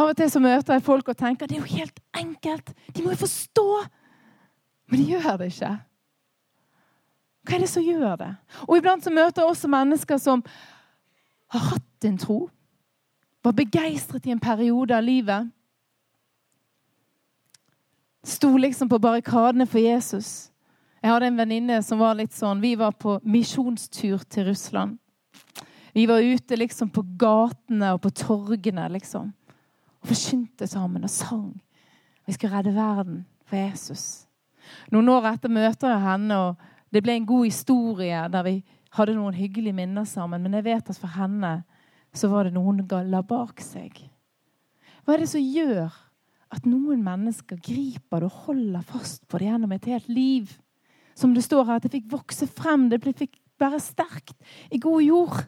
Av 0.00 0.08
og 0.08 0.16
til 0.16 0.30
så 0.32 0.40
møter 0.40 0.76
jeg 0.76 0.86
folk 0.86 1.08
og 1.12 1.18
tenker 1.18 1.48
det 1.48 1.58
er 1.58 1.64
jo 1.64 1.76
helt 1.76 2.00
enkelt. 2.16 2.72
De 2.94 3.04
må 3.04 3.12
jo 3.12 3.22
forstå. 3.22 3.68
Men 4.90 5.00
de 5.00 5.12
gjør 5.12 5.36
det 5.40 5.50
ikke. 5.52 5.72
Hva 7.46 7.56
er 7.56 7.64
det 7.64 7.70
som 7.72 7.84
gjør 7.84 8.16
det? 8.20 8.30
Og 8.68 8.76
iblant 8.78 9.04
så 9.04 9.12
møter 9.12 9.42
jeg 9.42 9.52
også 9.52 9.70
mennesker 9.72 10.20
som 10.20 10.44
har 11.50 11.66
hatt 11.72 12.06
en 12.06 12.18
tro. 12.20 12.40
Var 13.44 13.56
begeistret 13.56 14.26
i 14.26 14.34
en 14.34 14.40
periode 14.40 14.96
av 14.96 15.04
livet. 15.04 15.48
Sto 18.24 18.52
liksom 18.56 18.88
på 18.88 19.00
barrikadene 19.00 19.66
for 19.66 19.80
Jesus. 19.80 20.50
Jeg 21.00 21.12
hadde 21.12 21.30
en 21.30 21.38
venninne 21.40 21.78
som 21.82 22.00
var 22.00 22.18
litt 22.18 22.34
sånn 22.36 22.60
Vi 22.60 22.74
var 22.76 22.92
på 22.92 23.16
misjonstur 23.24 24.20
til 24.28 24.50
Russland. 24.50 24.98
Vi 25.92 26.06
var 26.06 26.22
ute 26.22 26.56
liksom 26.56 26.90
på 26.94 27.02
gatene 27.18 27.94
og 27.94 28.02
på 28.04 28.12
torgene 28.14 28.86
liksom. 28.94 29.32
Og 30.00 30.10
forkynte 30.12 30.68
sammen 30.70 31.04
og 31.04 31.12
sang. 31.12 31.48
Vi 32.26 32.36
skulle 32.36 32.54
redde 32.56 32.74
verden 32.76 33.24
for 33.48 33.58
Jesus. 33.58 34.04
Noen 34.94 35.10
år 35.10 35.32
etter 35.32 35.52
møter 35.52 35.90
jeg 35.90 36.04
henne, 36.04 36.36
og 36.38 36.92
det 36.94 37.02
ble 37.02 37.16
en 37.18 37.26
god 37.26 37.48
historie 37.48 38.22
der 38.30 38.46
vi 38.46 38.60
hadde 38.96 39.16
noen 39.16 39.36
hyggelige 39.36 39.76
minner 39.76 40.06
sammen. 40.08 40.42
Men 40.42 40.56
jeg 40.58 40.68
vet 40.68 40.92
at 40.92 41.00
for 41.00 41.12
henne 41.16 41.60
så 42.14 42.30
var 42.30 42.46
det 42.46 42.54
noe 42.54 42.70
hun 42.70 43.10
la 43.10 43.22
bak 43.22 43.62
seg. 43.62 43.98
Hva 45.04 45.14
er 45.14 45.24
det 45.24 45.30
som 45.32 45.42
gjør 45.42 45.90
at 46.50 46.66
noen 46.66 47.02
mennesker 47.06 47.60
griper 47.62 48.22
det 48.22 48.30
og 48.30 48.42
holder 48.48 48.82
fast 48.86 49.26
på 49.30 49.38
det 49.38 49.50
gjennom 49.50 49.72
et 49.74 49.86
helt 49.90 50.10
liv? 50.10 50.50
Som 51.14 51.34
det 51.34 51.44
står 51.44 51.66
her, 51.66 51.78
at 51.78 51.86
det 51.86 51.94
fikk 51.94 52.10
vokse 52.10 52.46
frem, 52.46 52.88
det 52.90 53.02
fikk 53.04 53.38
være 53.60 53.80
sterkt 53.82 54.36
i 54.72 54.80
god 54.80 55.02
jord. 55.04 55.40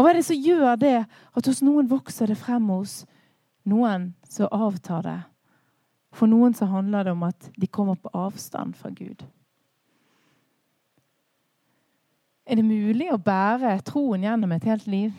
Og 0.00 0.06
hva 0.06 0.14
er 0.14 0.16
det 0.16 0.28
som 0.30 0.38
gjør 0.40 0.78
det 0.80 0.98
at 1.04 1.48
hos 1.50 1.58
noen 1.60 1.88
vokser 1.90 2.30
det 2.32 2.38
frem 2.40 2.70
hos 2.72 3.02
noen 3.68 4.14
som 4.24 4.48
avtar 4.48 5.02
det? 5.04 5.18
For 6.16 6.24
noen 6.30 6.56
så 6.56 6.70
handler 6.70 7.04
det 7.04 7.12
om 7.12 7.26
at 7.26 7.50
de 7.60 7.68
kommer 7.68 7.98
på 8.00 8.08
avstand 8.16 8.78
fra 8.80 8.88
Gud. 8.96 9.26
Er 12.48 12.56
det 12.56 12.64
mulig 12.64 13.10
å 13.12 13.20
bære 13.20 13.76
troen 13.84 14.24
gjennom 14.24 14.56
et 14.56 14.70
helt 14.72 14.88
liv? 14.88 15.12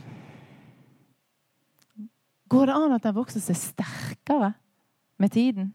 Går 2.50 2.67
det 2.67 2.81
an 2.81 2.97
at 2.97 3.05
den 3.05 3.19
vokser 3.21 3.45
seg 3.45 3.61
sterkere 3.61 4.55
med 5.21 5.38
tiden? 5.38 5.71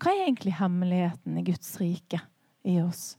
Hva 0.00 0.16
er 0.16 0.24
egentlig 0.24 0.56
hemmeligheten 0.56 1.36
i 1.36 1.44
Guds 1.52 1.76
rike 1.84 2.24
i 2.64 2.80
oss? 2.80 3.18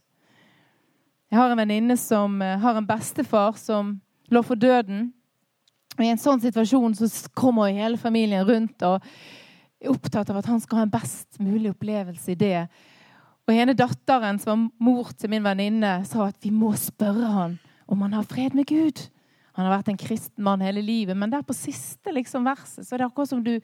Jeg 1.29 1.37
har 1.37 1.53
en 1.53 1.61
venninne 1.61 2.01
som 2.01 2.41
eh, 2.41 2.57
har 2.57 2.81
en 2.81 2.89
bestefar 2.89 3.53
som 3.61 3.99
lå 4.31 4.43
for 4.45 4.59
døden. 4.59 5.09
Og 5.97 6.05
I 6.05 6.13
en 6.13 6.21
sånn 6.21 6.41
situasjon 6.43 6.95
så 6.95 7.09
kommer 7.37 7.73
hele 7.75 7.99
familien 7.99 8.45
rundt 8.47 8.85
og 8.87 9.03
er 9.79 9.91
opptatt 9.91 10.29
av 10.31 10.39
at 10.39 10.49
han 10.51 10.61
skal 10.63 10.81
ha 10.81 10.87
en 10.87 10.93
best 10.93 11.39
mulig 11.43 11.73
opplevelse 11.73 12.33
i 12.33 12.39
det. 12.39 12.63
Og 13.47 13.55
ene 13.55 13.73
datteren, 13.73 14.39
som 14.39 14.67
var 14.67 14.85
mor 14.85 15.11
til 15.17 15.31
min 15.33 15.45
venninne, 15.45 16.03
sa 16.05 16.27
at 16.29 16.37
vi 16.43 16.51
må 16.53 16.71
spørre 16.77 17.31
han 17.33 17.57
om 17.89 18.03
han 18.05 18.13
har 18.13 18.27
fred 18.29 18.55
med 18.55 18.69
Gud. 18.69 19.07
Han 19.57 19.65
har 19.65 19.79
vært 19.79 19.89
en 19.91 19.99
kristen 19.99 20.45
mann 20.45 20.61
hele 20.63 20.83
livet, 20.85 21.17
men 21.17 21.31
der 21.33 21.41
på 21.43 21.55
siste 21.57 22.13
liksom, 22.15 22.45
verset 22.47 22.85
så 22.85 22.95
er 22.95 23.01
det 23.01 23.09
akkurat 23.09 23.31
som 23.31 23.41
du 23.43 23.55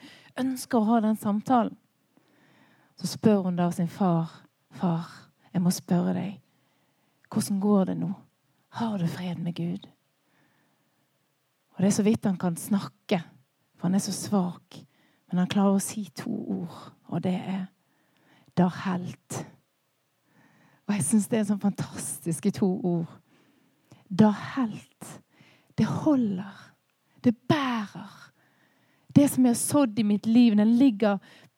ønsker 0.41 0.79
å 0.79 0.87
ha 0.89 1.01
den 1.05 1.19
samtalen. 1.21 1.75
Så 2.99 3.11
spør 3.13 3.45
hun 3.45 3.59
da 3.59 3.69
sin 3.71 3.91
far. 3.91 4.41
'Far, 4.75 5.07
jeg 5.53 5.61
må 5.63 5.71
spørre 5.71 6.13
deg. 6.17 6.39
Hvordan 7.31 7.59
går 7.63 7.85
det 7.85 7.97
nå? 7.97 8.09
Har 8.75 8.97
du 8.97 9.07
fred 9.07 9.39
med 9.39 9.55
Gud?' 9.55 9.94
Og 11.75 11.81
Det 11.83 11.87
er 11.87 11.91
så 11.91 12.03
vidt 12.03 12.25
han 12.25 12.37
kan 12.37 12.55
snakke, 12.57 13.19
for 13.75 13.87
han 13.87 13.95
er 13.95 14.03
så 14.03 14.11
svak. 14.11 14.77
Men 15.27 15.41
han 15.43 15.47
klarer 15.51 15.75
å 15.75 15.83
si 15.83 16.05
to 16.15 16.31
ord, 16.31 16.93
og 17.07 17.23
det 17.23 17.33
er 17.35 17.65
'der 18.57 18.69
helt'. 18.69 19.45
Og 20.87 20.93
jeg 20.93 21.03
syns 21.03 21.27
det 21.27 21.39
er 21.39 21.43
sånn 21.43 21.59
fantastiske 21.59 22.51
to 22.51 22.81
ord. 22.83 23.19
'Der 24.09 24.31
helt. 24.31 25.21
Det 25.77 25.85
holder. 25.85 26.73
Det 27.23 27.37
bærer. 27.49 28.31
Det 29.15 29.29
som 29.29 29.45
jeg 29.45 29.49
har 29.49 29.55
sådd 29.55 29.99
i 29.99 30.03
mitt 30.03 30.25
liv, 30.25 30.55
den 30.55 30.77
ligger 30.77 31.17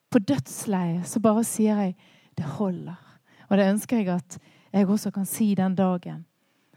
på 0.09 0.19
dødsleiet, 0.19 1.05
så 1.07 1.19
bare 1.19 1.43
sier 1.43 1.77
jeg 1.77 1.95
Det 2.37 2.45
holder. 2.45 2.95
Og 3.49 3.57
det 3.57 3.69
ønsker 3.69 3.97
jeg 3.97 4.07
at 4.07 4.39
jeg 4.73 4.87
også 4.87 5.11
kan 5.11 5.25
si 5.25 5.55
den 5.55 5.75
dagen. 5.75 6.25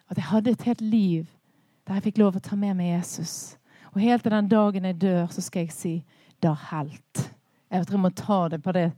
At 0.08 0.16
jeg 0.16 0.24
hadde 0.24 0.50
et 0.50 0.62
helt 0.62 0.80
liv 0.80 1.26
der 1.90 1.98
jeg 1.98 2.04
fikk 2.04 2.20
lov 2.22 2.36
å 2.38 2.40
ta 2.44 2.54
med 2.54 2.76
meg 2.78 2.92
Jesus. 2.92 3.56
Og 3.90 3.98
helt 3.98 4.22
til 4.22 4.30
den 4.30 4.48
dagen 4.48 4.84
jeg 4.86 5.00
dør, 5.02 5.24
så 5.34 5.42
skal 5.42 5.64
jeg 5.64 5.72
si 5.74 5.94
'da 6.40 6.54
helt'. 6.54 7.30
Jeg 7.70 7.86
tror 7.86 7.96
jeg 7.96 8.02
må 8.02 8.10
ta 8.14 8.48
det 8.48 8.62
på 8.62 8.72
det, 8.72 8.92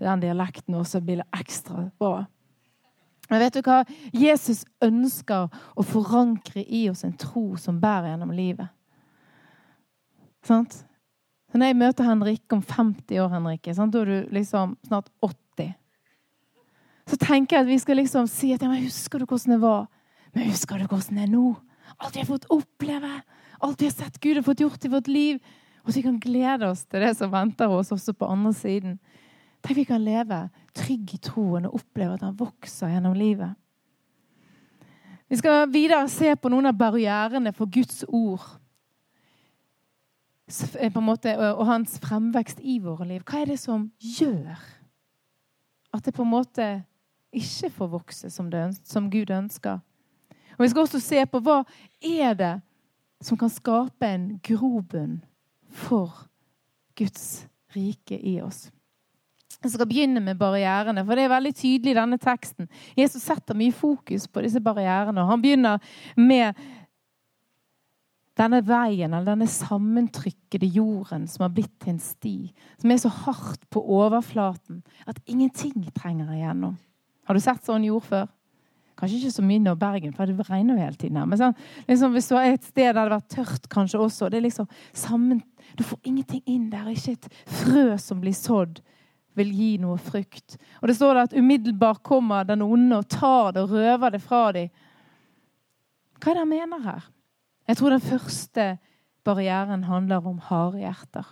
den 0.00 0.20
dialekten 0.20 0.74
også, 0.74 1.00
blir 1.00 1.16
det 1.16 1.40
ekstra 1.40 1.90
bra. 1.98 2.24
Men 3.28 3.40
vet 3.40 3.54
du 3.54 3.60
hva? 3.60 3.84
Jesus 4.12 4.64
ønsker 4.80 5.48
å 5.76 5.82
forankre 5.84 6.64
i 6.64 6.88
oss 6.88 7.04
en 7.04 7.12
tro 7.12 7.56
som 7.56 7.80
bærer 7.80 8.08
gjennom 8.08 8.32
livet. 8.32 8.68
Sant? 10.42 10.84
Så 11.52 11.58
når 11.58 11.66
jeg 11.66 11.76
møter 11.76 12.04
Henrikke 12.04 12.56
om 12.56 12.62
50 12.62 13.20
år, 13.20 13.28
Henrikke, 13.28 13.74
sant? 13.74 13.92
da 13.92 14.00
er 14.00 14.04
du 14.04 14.28
liksom 14.32 14.76
snart 14.86 15.10
80 15.20 15.74
Så 17.06 17.16
tenker 17.16 17.56
jeg 17.56 17.62
at 17.62 17.68
vi 17.68 17.78
skal 17.78 17.96
liksom 17.96 18.26
si 18.26 18.52
at 18.52 18.62
ja, 18.62 18.68
men 18.68 18.82
'Husker 18.82 19.18
du 19.18 19.26
hvordan 19.26 19.52
det 19.52 19.60
var?' 19.60 19.88
Men 20.34 20.50
husker 20.50 20.78
du 20.78 20.86
hvordan 20.86 21.16
det 21.16 21.22
er 21.22 21.32
nå? 21.32 21.56
Alt 21.96 22.16
vi 22.16 22.20
har 22.20 22.28
fått 22.28 22.48
oppleve. 22.52 23.20
Alt 23.58 23.80
vi 23.80 23.88
har 23.88 23.96
sett 23.96 24.20
Gud 24.20 24.36
har 24.36 24.46
fått 24.46 24.60
gjort 24.60 24.84
i 24.84 24.92
vårt 24.92 25.08
liv. 25.08 25.40
Og 25.84 25.94
vi 25.94 26.02
kan 26.04 26.18
glede 26.20 26.68
oss 26.68 26.84
til 26.84 27.00
det 27.00 27.14
som 27.16 27.32
venter 27.32 27.72
oss 27.72 27.92
også 27.94 28.12
på 28.12 28.28
andre 28.28 28.52
siden. 28.52 28.98
Tenk 29.64 29.80
vi 29.80 29.86
kan 29.88 30.04
leve 30.04 30.44
trygg 30.76 31.14
i 31.16 31.22
troen 31.22 31.66
og 31.66 31.80
oppleve 31.80 32.18
at 32.18 32.26
han 32.26 32.36
vokser 32.38 32.92
gjennom 32.92 33.16
livet. 33.18 33.56
Vi 35.28 35.36
skal 35.36 35.66
videre 35.72 36.06
se 36.08 36.30
på 36.36 36.48
noen 36.52 36.70
av 36.70 36.78
barrierene 36.78 37.52
for 37.56 37.68
Guds 37.68 38.04
ord 38.08 38.44
måte, 41.04 41.34
og 41.36 41.66
hans 41.66 41.98
fremvekst 42.00 42.60
i 42.62 42.78
våre 42.80 43.04
liv. 43.04 43.22
Hva 43.24 43.42
er 43.42 43.52
det 43.52 43.58
som 43.60 43.90
gjør 43.98 44.56
at 45.92 46.04
det 46.04 46.14
på 46.14 46.24
en 46.24 46.32
måte 46.32 46.68
ikke 47.32 47.70
får 47.70 47.88
vokse 47.92 48.30
som, 48.30 48.50
det, 48.50 48.78
som 48.84 49.10
Gud 49.10 49.30
ønsker? 49.30 49.80
Og 50.58 50.64
Vi 50.64 50.68
skal 50.72 50.82
også 50.82 51.00
se 51.00 51.22
på 51.30 51.40
hva 51.42 51.60
er 52.02 52.34
det 52.34 52.54
som 53.22 53.38
kan 53.38 53.50
skape 53.50 54.06
en 54.06 54.32
grobunn 54.42 55.20
for 55.70 56.26
Guds 56.98 57.46
rike 57.74 58.18
i 58.18 58.40
oss. 58.42 58.68
Jeg 59.62 59.72
skal 59.74 59.88
begynne 59.90 60.22
med 60.22 60.38
barrierene, 60.38 61.02
for 61.02 61.18
det 61.18 61.24
er 61.26 61.32
veldig 61.32 61.54
tydelig 61.58 61.94
i 61.94 61.98
denne 61.98 62.18
teksten. 62.22 62.68
Jesus 62.98 63.24
setter 63.26 63.58
mye 63.58 63.74
fokus 63.74 64.28
på 64.30 64.42
disse 64.44 64.62
barrierene. 64.62 65.22
og 65.22 65.32
Han 65.32 65.42
begynner 65.42 65.78
med 66.16 66.54
denne 68.38 68.60
veien, 68.62 69.10
eller 69.10 69.32
denne 69.32 69.48
sammentrykkede 69.50 70.66
jorden 70.70 71.26
som 71.26 71.42
har 71.42 71.54
blitt 71.54 71.74
til 71.82 71.96
en 71.96 72.02
sti, 72.02 72.36
som 72.78 72.90
er 72.94 73.00
så 73.02 73.10
hardt 73.24 73.66
på 73.70 73.82
overflaten 73.82 74.84
at 75.10 75.18
ingenting 75.26 75.88
trenger 75.90 76.30
igjennom. 76.36 76.78
Har 77.26 77.34
du 77.34 77.42
sett 77.42 77.66
sånn 77.66 77.86
jord 77.88 78.06
før? 78.06 78.28
Kanskje 78.98 79.20
ikke 79.20 79.34
så 79.36 79.44
mye 79.46 79.62
nå 79.62 79.74
Bergen, 79.78 80.12
for 80.16 80.26
det 80.26 80.48
regner 80.48 80.74
jo 80.74 80.82
hele 80.82 80.98
tiden 80.98 81.20
her. 81.20 81.26
Men 81.30 81.38
sånn, 81.38 81.56
liksom, 81.86 82.14
hvis 82.16 82.28
du 82.30 82.34
har 82.34 82.48
et 82.50 82.66
sted 82.66 82.88
der 82.88 82.98
det 82.98 83.14
vært 83.14 83.28
tørt 83.30 83.68
kanskje 83.70 84.00
også 84.02 84.30
det 84.32 84.40
er 84.40 84.48
liksom 84.48 84.68
sammen, 84.96 85.42
Du 85.76 85.84
får 85.84 85.98
ingenting 86.02 86.40
inn 86.48 86.70
der. 86.72 86.88
Ikke 86.88 87.12
et 87.12 87.26
frø 87.44 87.92
som 88.00 88.22
blir 88.22 88.34
sådd, 88.34 88.80
vil 89.36 89.50
gi 89.54 89.68
noe 89.78 89.98
frukt. 90.00 90.56
Og 90.80 90.88
det 90.88 90.96
står 90.96 91.14
der 91.14 91.28
at 91.28 91.36
umiddelbart 91.36 92.00
kommer 92.02 92.46
den 92.48 92.64
onde 92.64 92.98
og 92.98 93.08
tar 93.12 93.52
det 93.52 93.62
og 93.62 93.74
røver 93.76 94.14
det 94.16 94.22
fra 94.24 94.40
dem. 94.56 94.72
Hva 96.18 96.32
er 96.32 96.38
det 96.38 96.42
han 96.42 96.50
mener 96.50 96.82
her? 96.82 97.04
Jeg 97.68 97.78
tror 97.78 97.94
den 97.94 98.02
første 98.02 98.66
barrieren 99.28 99.84
handler 99.84 100.26
om 100.26 100.40
harde 100.48 100.80
hjerter. 100.80 101.28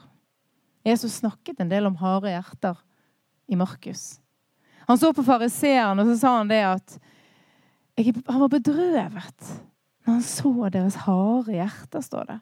Jesus 0.87 1.18
snakket 1.23 1.64
en 1.64 1.73
del 1.73 1.88
om 1.88 1.96
harde 1.99 2.30
hjerter 2.30 2.78
i 3.49 3.58
Markus. 3.58 4.20
Han 4.87 4.99
så 5.00 5.11
på 5.16 5.25
fariseeren 5.26 5.99
og 5.99 6.12
så 6.12 6.18
sa 6.20 6.37
han 6.38 6.50
det 6.52 6.62
at 6.62 6.99
jeg, 7.97 8.15
han 8.26 8.43
var 8.43 8.53
bedrøvet 8.53 9.49
når 10.07 10.12
han 10.12 10.23
så 10.23 10.68
deres 10.70 11.01
harde 11.03 11.57
hjerter, 11.57 12.03
står 12.05 12.29
det. 12.29 12.38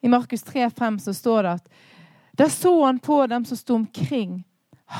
I 0.00 0.08
Markus 0.08 0.44
3,5 0.46 0.98
så 1.04 1.12
står 1.14 1.42
det 1.42 1.52
at 1.58 1.68
da 2.36 2.48
så 2.52 2.72
han 2.84 2.98
på 3.00 3.18
dem 3.26 3.44
som 3.48 3.58
sto 3.58 3.74
omkring, 3.76 4.44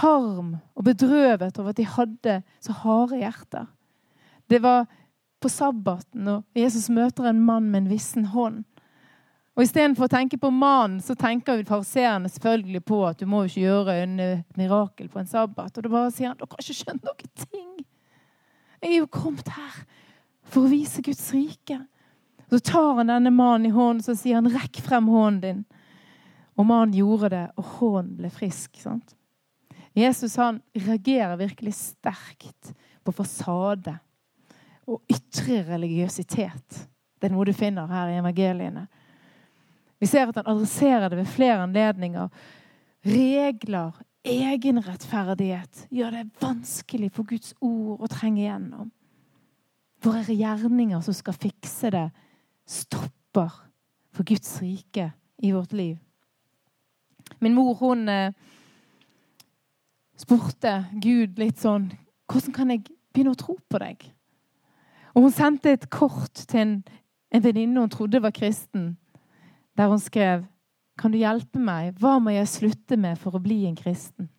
harm 0.00 0.56
og 0.74 0.84
bedrøvet 0.84 1.58
over 1.60 1.70
at 1.70 1.78
de 1.78 1.86
hadde 1.86 2.36
så 2.60 2.74
harde 2.82 3.20
hjerter. 3.20 3.66
Det 4.50 4.58
var 4.62 4.86
på 5.40 5.50
sabbaten, 5.52 6.28
og 6.28 6.58
Jesus 6.58 6.88
møter 6.90 7.28
en 7.30 7.44
mann 7.44 7.70
med 7.70 7.84
en 7.84 7.90
vissen 7.92 8.24
hånd. 8.32 8.64
Og 9.56 9.64
Istedenfor 9.64 10.08
å 10.08 10.12
tenke 10.12 10.36
på 10.40 10.50
mannen, 10.52 10.98
så 11.00 11.14
tenker 11.16 11.62
fariseerne 11.64 12.28
selvfølgelig 12.28 12.82
på 12.84 13.00
at 13.08 13.20
du 13.20 13.28
må 13.30 13.44
ikke 13.46 13.62
gjøre 13.62 14.00
en 14.02 14.16
mirakel 14.58 15.08
på 15.12 15.22
en 15.22 15.30
sabbat. 15.30 15.76
Og 15.76 15.86
da 15.86 15.92
bare 15.92 16.10
sier 16.12 16.32
han 16.32 16.40
dere 16.40 16.50
har 16.50 16.64
ikke 16.64 16.80
skjønt 16.82 17.06
noen 17.06 17.46
ting. 17.46 17.70
Jeg 18.86 18.94
er 18.94 19.00
jo 19.02 19.08
kommet 19.10 19.48
her 19.50 19.78
for 20.46 20.62
å 20.62 20.70
vise 20.70 21.02
Guds 21.02 21.24
rike. 21.34 21.80
Så 22.46 22.60
tar 22.62 23.00
han 23.00 23.10
denne 23.10 23.32
mannen 23.34 23.66
i 23.66 23.74
hånden 23.74 24.04
så 24.06 24.14
sier 24.14 24.38
han, 24.38 24.46
'Rekk 24.46 24.78
frem 24.78 25.08
hånden 25.10 25.40
din'. 25.42 25.64
Og 26.54 26.66
mannen 26.66 26.94
gjorde 26.94 27.28
det, 27.34 27.50
og 27.58 27.64
hånden 27.80 28.16
ble 28.16 28.30
frisk. 28.30 28.78
sant? 28.78 29.16
Jesus 29.92 30.36
han 30.36 30.60
reagerer 30.72 31.36
virkelig 31.36 31.74
sterkt 31.74 32.74
på 33.04 33.12
fasade 33.12 33.98
og 34.86 35.02
ytre 35.10 35.64
religiøsitet. 35.66 36.86
Det 37.18 37.26
er 37.26 37.34
noe 37.34 37.44
du 37.44 37.52
finner 37.52 37.90
her 37.90 38.12
i 38.12 38.20
evangeliene. 38.20 38.86
Vi 39.98 40.06
ser 40.06 40.28
at 40.28 40.36
han 40.36 40.46
adresserer 40.46 41.08
det 41.10 41.18
ved 41.18 41.26
flere 41.26 41.64
anledninger. 41.64 42.28
Regler, 43.02 43.92
egenrettferdighet 44.26 45.86
gjør 45.94 46.14
det 46.18 46.24
vanskelig 46.42 47.10
for 47.14 47.28
Guds 47.28 47.54
ord 47.64 48.02
å 48.02 48.10
trenge 48.10 48.42
igjennom. 48.42 48.90
Våre 50.04 50.34
gjerninger 50.34 51.00
som 51.04 51.16
skal 51.16 51.38
fikse 51.38 51.90
det, 51.94 52.08
stopper 52.66 53.54
for 54.14 54.26
Guds 54.26 54.58
rike 54.62 55.10
i 55.42 55.52
vårt 55.54 55.72
liv. 55.76 55.96
Min 57.40 57.54
mor 57.54 57.74
hun 57.80 58.08
eh, 58.08 58.34
spurte 60.16 60.86
Gud 61.02 61.38
litt 61.40 61.58
sånn 61.58 61.90
Hvordan 62.26 62.54
kan 62.54 62.70
jeg 62.70 62.84
begynne 63.14 63.34
å 63.34 63.38
tro 63.38 63.56
på 63.70 63.78
deg? 63.82 64.04
Og 65.14 65.26
Hun 65.26 65.34
sendte 65.34 65.72
et 65.72 65.88
kort 65.90 66.42
til 66.50 66.60
en, 66.60 66.72
en 67.30 67.42
venninne 67.42 67.80
hun 67.80 67.90
trodde 67.92 68.20
var 68.22 68.34
kristen, 68.34 68.96
der 69.78 69.88
hun 69.88 70.02
skrev 70.02 70.44
kan 70.96 71.12
du 71.12 71.18
hjelpe 71.20 71.60
meg? 71.60 71.94
Hva 72.00 72.16
må 72.22 72.32
jeg 72.32 72.48
slutte 72.48 72.96
med 73.00 73.18
for 73.20 73.36
å 73.36 73.42
bli 73.42 73.64
en 73.68 73.76
kristen? 73.76 74.30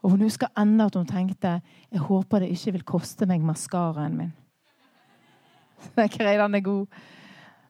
Og 0.00 0.14
Hun 0.14 0.24
husker 0.24 0.48
ennå 0.58 0.88
at 0.88 0.96
hun 0.96 1.08
tenkte 1.08 1.58
jeg 1.90 2.02
håper 2.06 2.40
det 2.42 2.54
ikke 2.54 2.72
vil 2.78 2.86
koste 2.88 3.28
meg 3.28 3.44
maskaraen 3.44 4.16
min. 4.16 4.32
Den 5.96 6.54
er 6.54 6.60
god. 6.64 6.86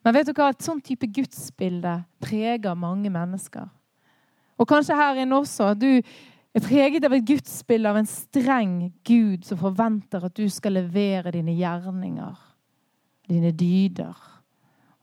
Men 0.05 0.14
vet 0.14 0.31
du 0.31 0.33
hva? 0.33 0.51
et 0.51 0.64
sånn 0.64 0.81
type 0.81 1.09
gudsbilde 1.11 2.01
preger 2.23 2.79
mange 2.79 3.11
mennesker. 3.12 3.66
Og 4.61 4.68
kanskje 4.68 4.96
her 4.96 5.20
inne 5.23 5.40
også. 5.40 5.75
Du 5.75 6.01
er 6.01 6.64
preget 6.64 7.05
av 7.05 7.14
et 7.16 7.27
gudsbilde 7.27 7.90
av 7.90 8.01
en 8.01 8.09
streng 8.09 8.77
Gud 9.07 9.44
som 9.49 9.61
forventer 9.61 10.25
at 10.27 10.37
du 10.37 10.46
skal 10.53 10.79
levere 10.79 11.33
dine 11.35 11.55
gjerninger, 11.59 12.40
dine 13.29 13.53
dyder. 13.57 14.16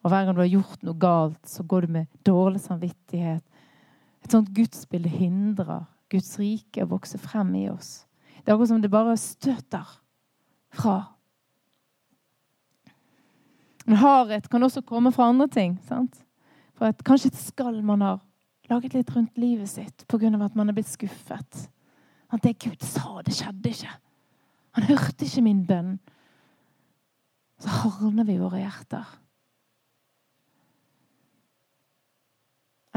Og 0.08 0.12
hver 0.14 0.24
gang 0.24 0.38
du 0.38 0.40
har 0.40 0.48
gjort 0.48 0.84
noe 0.88 0.96
galt, 0.96 1.42
så 1.44 1.66
går 1.68 1.84
du 1.84 1.94
med 1.98 2.12
dårlig 2.24 2.62
samvittighet. 2.64 3.44
Et 4.24 4.32
sånt 4.32 4.54
gudsbilde 4.56 5.12
hindrer 5.12 5.82
Guds 6.08 6.38
rike 6.40 6.86
å 6.86 6.92
vokse 6.94 7.20
frem 7.20 7.52
i 7.60 7.66
oss. 7.68 8.06
Det 8.40 8.48
er 8.48 8.56
akkurat 8.56 8.72
som 8.72 8.80
det 8.80 8.92
bare 8.94 9.18
støter 9.20 9.92
fra. 10.80 10.96
Men 13.84 14.00
hardhet 14.00 14.48
kan 14.48 14.64
også 14.64 14.86
komme 14.88 15.12
fra 15.12 15.28
andre 15.28 15.50
ting. 15.52 15.76
sant? 15.84 16.24
For 16.80 16.88
at 16.88 17.04
Kanskje 17.04 17.34
et 17.34 17.44
skall 17.44 17.84
man 17.84 18.08
har 18.08 18.24
laget 18.72 18.96
litt 18.96 19.12
rundt 19.12 19.36
livet 19.36 19.68
sitt 19.68 20.08
pga. 20.08 20.32
at 20.40 20.56
man 20.56 20.70
er 20.70 20.74
blitt 20.74 20.88
skuffet. 20.88 21.68
At 22.32 22.44
det 22.44 22.60
Gud 22.64 22.80
sa, 22.80 23.22
det 23.26 23.36
skjedde 23.36 23.76
ikke. 23.76 23.92
Han 24.72 24.84
hørte 24.84 25.26
ikke 25.26 25.44
min 25.44 25.66
bønn. 25.68 26.00
Så 27.60 27.68
hardner 27.68 28.24
vi 28.24 28.40
våre 28.40 28.64
hjerter. 28.64 29.27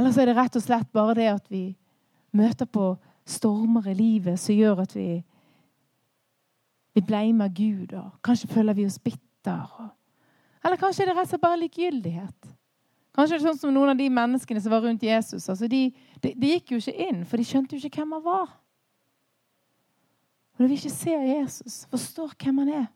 Eller 0.01 0.15
så 0.17 0.23
er 0.23 0.31
det 0.31 0.37
rett 0.39 0.57
og 0.57 0.65
slett 0.65 0.89
bare 0.97 1.15
det 1.19 1.29
at 1.29 1.51
vi 1.53 1.67
møter 2.33 2.65
på 2.65 2.95
stormer 3.29 3.91
i 3.93 3.95
livet 3.99 4.41
som 4.41 4.57
gjør 4.57 4.87
at 4.87 4.97
vi 4.97 5.21
vi 6.97 7.03
blamer 7.07 7.49
Gud, 7.55 7.93
og 7.95 8.17
kanskje 8.25 8.49
føler 8.51 8.75
vi 8.75 8.87
oss 8.87 8.99
bitter. 8.99 9.67
Eller 10.65 10.77
kanskje 10.81 11.05
er 11.05 11.11
det 11.11 11.17
rett 11.17 11.29
og 11.29 11.31
slett 11.31 11.45
bare 11.45 11.61
likegyldighet. 11.61 12.49
Kanskje 13.15 13.37
det 13.37 13.41
er 13.41 13.47
sånn 13.49 13.61
som 13.61 13.75
noen 13.75 13.93
av 13.93 13.99
de 13.99 14.09
menneskene 14.11 14.63
som 14.63 14.75
var 14.75 14.83
rundt 14.85 15.05
Jesus. 15.07 15.49
Altså 15.51 15.69
de, 15.71 15.85
de, 16.23 16.33
de, 16.35 16.51
gikk 16.55 16.75
jo 16.75 16.81
ikke 16.81 17.07
inn, 17.07 17.23
for 17.27 17.39
de 17.39 17.47
skjønte 17.47 17.77
jo 17.77 17.83
ikke 17.87 18.03
hvem 18.03 18.17
han 18.19 18.25
var. 18.27 18.57
Og 20.55 20.65
Når 20.65 20.73
vi 20.73 20.81
ikke 20.81 20.95
ser 20.95 21.29
Jesus, 21.29 21.85
forstår 21.91 22.35
hvem 22.43 22.65
han 22.65 22.73
er, 22.83 22.89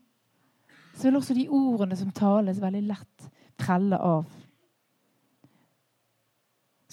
så 0.95 1.09
vil 1.09 1.19
også 1.19 1.35
de 1.39 1.49
ordene 1.51 1.99
som 1.99 2.11
tales, 2.15 2.63
veldig 2.63 2.83
lett 2.87 3.31
prelle 3.59 3.99
av. 3.99 4.27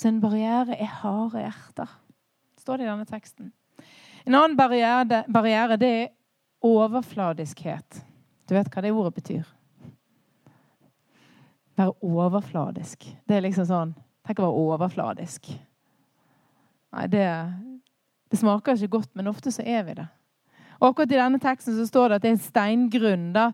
Så 0.02 0.10
en 0.10 0.22
barriere 0.22 0.74
er 0.82 0.90
harde 0.90 1.44
hjerter, 1.44 1.90
står 2.58 2.80
det 2.80 2.88
i 2.88 2.90
denne 2.90 3.06
teksten. 3.06 3.52
En 4.26 4.34
annen 4.34 4.56
barriere, 4.58 5.20
barriere 5.30 5.78
det 5.78 5.90
er 6.00 6.08
overfladiskhet. 6.66 8.00
Du 8.50 8.56
vet 8.58 8.70
hva 8.74 8.82
det 8.82 8.94
ordet 8.96 9.14
betyr? 9.20 9.52
Være 11.78 11.94
overfladisk. 12.02 13.06
Det 13.30 13.38
er 13.38 13.46
liksom 13.46 13.70
sånn 13.70 13.94
Tenk 14.22 14.38
å 14.38 14.46
være 14.46 14.66
overfladisk. 14.70 15.48
Nei, 16.94 17.06
det, 17.10 17.24
det 18.30 18.38
smaker 18.38 18.78
ikke 18.78 19.00
godt, 19.00 19.10
men 19.18 19.32
ofte 19.32 19.50
så 19.54 19.66
er 19.66 19.82
vi 19.88 19.96
det. 19.98 20.06
Og 20.78 20.92
akkurat 20.92 21.14
I 21.14 21.18
denne 21.18 21.40
teksten 21.42 21.74
så 21.78 21.88
står 21.90 22.10
det 22.10 22.20
at 22.20 22.26
det 22.26 22.30
er 22.30 22.36
en 22.36 22.44
steingrunn, 22.46 23.26
da, 23.34 23.48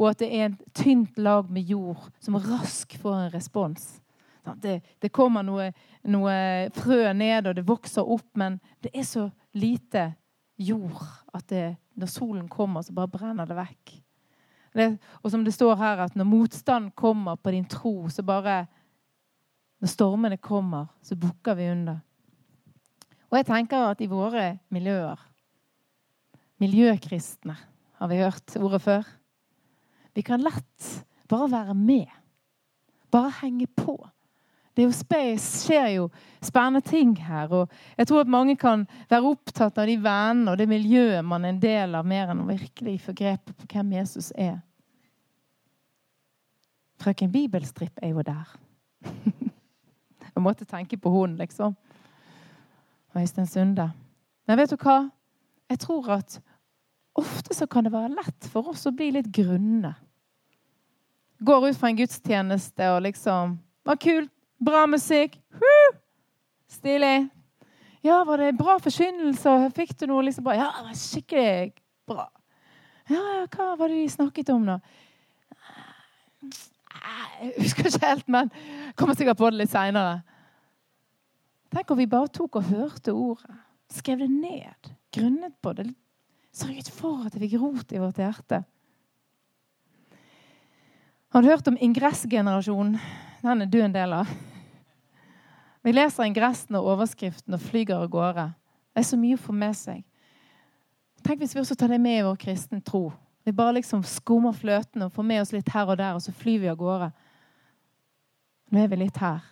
og 0.00 0.08
at 0.14 0.22
det 0.24 0.30
er 0.32 0.46
et 0.46 0.64
tynt 0.80 1.20
lag 1.20 1.52
med 1.52 1.68
jord 1.68 2.08
som 2.24 2.40
raskt 2.40 2.96
får 3.02 3.18
en 3.18 3.36
respons. 3.36 3.84
Det, 4.44 4.80
det 5.00 5.12
kommer 5.12 5.44
noe, 5.44 5.70
noe, 6.12 6.34
frø 6.76 7.12
ned, 7.16 7.48
og 7.48 7.56
det 7.56 7.64
vokser 7.68 8.04
opp, 8.04 8.28
men 8.36 8.58
det 8.84 8.92
er 8.92 9.06
så 9.08 9.28
lite 9.56 10.10
jord 10.60 11.00
at 11.34 11.46
det, 11.48 11.66
når 11.96 12.10
solen 12.12 12.48
kommer, 12.52 12.84
så 12.84 12.94
bare 12.94 13.12
brenner 13.12 13.48
det 13.48 13.56
vekk. 13.56 13.94
Det, 14.74 14.88
og 15.22 15.30
som 15.30 15.44
det 15.46 15.54
står 15.54 15.76
her, 15.78 16.02
at 16.02 16.16
når 16.18 16.26
motstand 16.26 16.90
kommer 16.98 17.38
på 17.38 17.54
din 17.54 17.68
tro, 17.70 18.08
så 18.08 18.22
bare 18.22 18.66
Når 19.82 19.88
stormene 19.90 20.36
kommer, 20.36 20.86
så 21.02 21.16
bukker 21.16 21.54
vi 21.54 21.66
under. 21.68 21.98
Og 23.28 23.36
jeg 23.36 23.46
tenker 23.46 23.90
at 23.90 24.00
i 24.00 24.06
våre 24.08 24.58
miljøer 24.72 25.20
Miljøkristne, 26.62 27.56
har 27.98 28.08
vi 28.08 28.20
hørt 28.22 28.56
ordet 28.56 28.80
før? 28.80 29.02
Vi 30.14 30.22
kan 30.22 30.40
lett 30.40 31.04
bare 31.28 31.50
være 31.50 31.74
med. 31.74 32.06
Bare 33.10 33.32
henge 33.42 33.66
på. 33.66 33.98
Det 34.74 34.88
skjer 34.90 35.88
jo 35.94 36.08
spennende 36.42 36.82
ting 36.82 37.14
her. 37.22 37.52
Og 37.52 37.70
jeg 37.98 38.08
tror 38.10 38.24
at 38.24 38.30
mange 38.30 38.56
kan 38.58 38.86
være 39.10 39.30
opptatt 39.30 39.78
av 39.78 39.86
de 39.86 39.96
vennene 40.02 40.50
og 40.50 40.58
det 40.58 40.68
miljøet 40.68 41.24
man 41.24 41.44
er 41.44 41.54
en 41.54 41.60
del 41.62 41.94
av, 41.94 42.06
mer 42.06 42.32
enn 42.32 42.42
å 42.42 42.48
virkelig 42.48 42.98
få 43.06 43.14
grepet 43.14 43.54
på 43.54 43.68
hvem 43.70 43.94
Jesus 44.00 44.32
er. 44.34 44.58
Frøken 47.02 47.32
Bibelstripp 47.32 48.02
er 48.02 48.14
jo 48.14 48.24
der. 48.26 48.50
jeg 50.34 50.42
måtte 50.42 50.66
tenke 50.66 50.98
på 50.98 51.10
hun, 51.10 51.36
liksom. 51.38 51.76
Øystein 53.14 53.46
Sunde. 53.46 53.90
Men 54.46 54.58
vet 54.58 54.72
du 54.74 54.78
hva? 54.80 55.04
Jeg 55.70 55.80
tror 55.84 56.10
at 56.18 56.40
ofte 57.14 57.54
så 57.54 57.66
kan 57.70 57.86
det 57.86 57.92
være 57.94 58.14
lett 58.16 58.48
for 58.50 58.72
oss 58.72 58.86
å 58.88 58.94
bli 58.94 59.12
litt 59.14 59.30
grunne. 59.34 59.94
Går 61.44 61.68
ut 61.68 61.78
fra 61.78 61.90
en 61.90 61.98
gudstjeneste 61.98 62.90
og 62.94 63.04
liksom 63.04 63.58
Var 63.84 63.98
kult, 64.00 64.33
Bra 64.64 64.86
musikk. 64.88 65.36
Woo! 65.60 65.96
Stilig. 66.70 67.28
Ja, 68.04 68.24
var 68.24 68.40
det 68.40 68.52
bra 68.58 68.78
forkynnelse? 68.82 69.52
Fikk 69.76 69.94
du 70.00 70.06
noe 70.10 70.24
liksom 70.26 70.44
bra? 70.44 70.56
Ja, 70.58 70.70
det 70.78 70.88
var 70.88 70.98
skikkelig 70.98 71.72
bra. 72.08 72.28
Ja, 73.08 73.22
hva 73.52 73.74
var 73.76 73.88
det 73.92 74.00
de 74.00 74.12
snakket 74.12 74.52
om, 74.54 74.64
da? 74.68 74.78
Jeg 76.44 77.50
husker 77.58 77.88
ikke 77.88 78.06
helt, 78.06 78.28
men 78.32 78.50
kommer 78.96 79.16
sikkert 79.16 79.40
på 79.40 79.50
det 79.50 79.60
litt 79.60 79.72
seinere. 79.72 80.22
Tenk 81.74 81.90
om 81.90 81.98
vi 81.98 82.06
bare 82.08 82.30
tok 82.32 82.60
og 82.60 82.68
hørte 82.70 83.12
ordet, 83.12 83.56
skrev 83.92 84.22
det 84.22 84.30
ned, 84.30 84.92
grunnet 85.12 85.56
på 85.60 85.72
det, 85.76 85.88
sørget 86.54 86.88
for 86.94 87.26
at 87.26 87.34
det 87.34 87.42
fikk 87.42 87.58
rot 87.60 87.92
i 87.92 88.00
vårt 88.00 88.20
hjerte. 88.22 88.62
Har 91.34 91.42
du 91.42 91.50
hørt 91.50 91.68
om 91.68 91.76
ingressgenerasjonen? 91.82 93.00
Den 93.42 93.64
er 93.64 93.68
du 93.68 93.80
en 93.82 93.96
del 93.96 94.12
av. 94.22 94.30
Vi 95.84 95.92
leser 95.92 96.24
ingressen 96.24 96.78
og 96.78 96.86
overskriften 96.94 97.54
og 97.56 97.60
flyger 97.60 98.00
av 98.00 98.08
gårde. 98.08 98.46
Det 98.94 99.02
er 99.02 99.08
så 99.10 99.18
mye 99.20 99.36
å 99.36 99.42
få 99.44 99.52
med 99.52 99.76
seg. 99.76 100.00
Tenk 101.24 101.42
hvis 101.42 101.52
vi 101.56 101.60
også 101.60 101.76
tar 101.76 101.92
det 101.92 102.00
med 102.00 102.20
i 102.20 102.24
vår 102.24 102.38
kristne 102.40 102.80
tro. 102.84 103.10
Vi 103.44 103.52
bare 103.52 103.76
liksom 103.76 104.00
skummer 104.08 104.56
fløten 104.56 105.04
og 105.04 105.12
får 105.12 105.26
med 105.28 105.42
oss 105.42 105.52
litt 105.52 105.68
her 105.74 105.90
og 105.92 105.98
der, 106.00 106.16
og 106.16 106.24
så 106.24 106.32
flyr 106.32 106.62
vi 106.62 106.70
av 106.72 106.78
gårde. 106.80 107.10
Nå 108.72 108.80
er 108.80 108.88
vi 108.88 109.00
litt 109.02 109.20
her. 109.20 109.44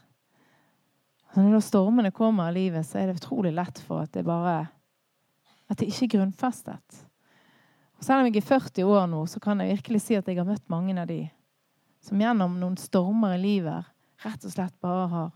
Og 1.32 1.44
når 1.44 1.64
stormene 1.64 2.12
kommer 2.16 2.48
i 2.48 2.56
livet, 2.56 2.86
så 2.88 3.00
er 3.00 3.10
det 3.10 3.20
utrolig 3.20 3.52
lett 3.56 3.80
for 3.84 4.04
at 4.06 4.12
det 4.16 4.24
bare 4.24 4.70
At 5.68 5.78
det 5.80 5.88
ikke 5.88 6.04
er 6.04 6.14
grunnfestet. 6.18 6.96
Og 7.96 8.04
selv 8.04 8.20
om 8.20 8.26
jeg 8.26 8.42
er 8.42 8.48
40 8.48 8.84
år 8.84 9.06
nå, 9.08 9.22
så 9.26 9.40
kan 9.40 9.60
jeg 9.60 9.76
virkelig 9.76 10.00
si 10.04 10.16
at 10.18 10.26
jeg 10.28 10.36
har 10.36 10.48
møtt 10.48 10.64
mange 10.68 10.96
av 11.00 11.06
de 11.08 11.22
som 12.02 12.20
gjennom 12.20 12.58
noen 12.60 12.76
stormer 12.76 13.36
i 13.36 13.40
livet 13.40 13.88
rett 14.24 14.44
og 14.44 14.52
slett 14.52 14.74
bare 14.82 15.06
har 15.08 15.30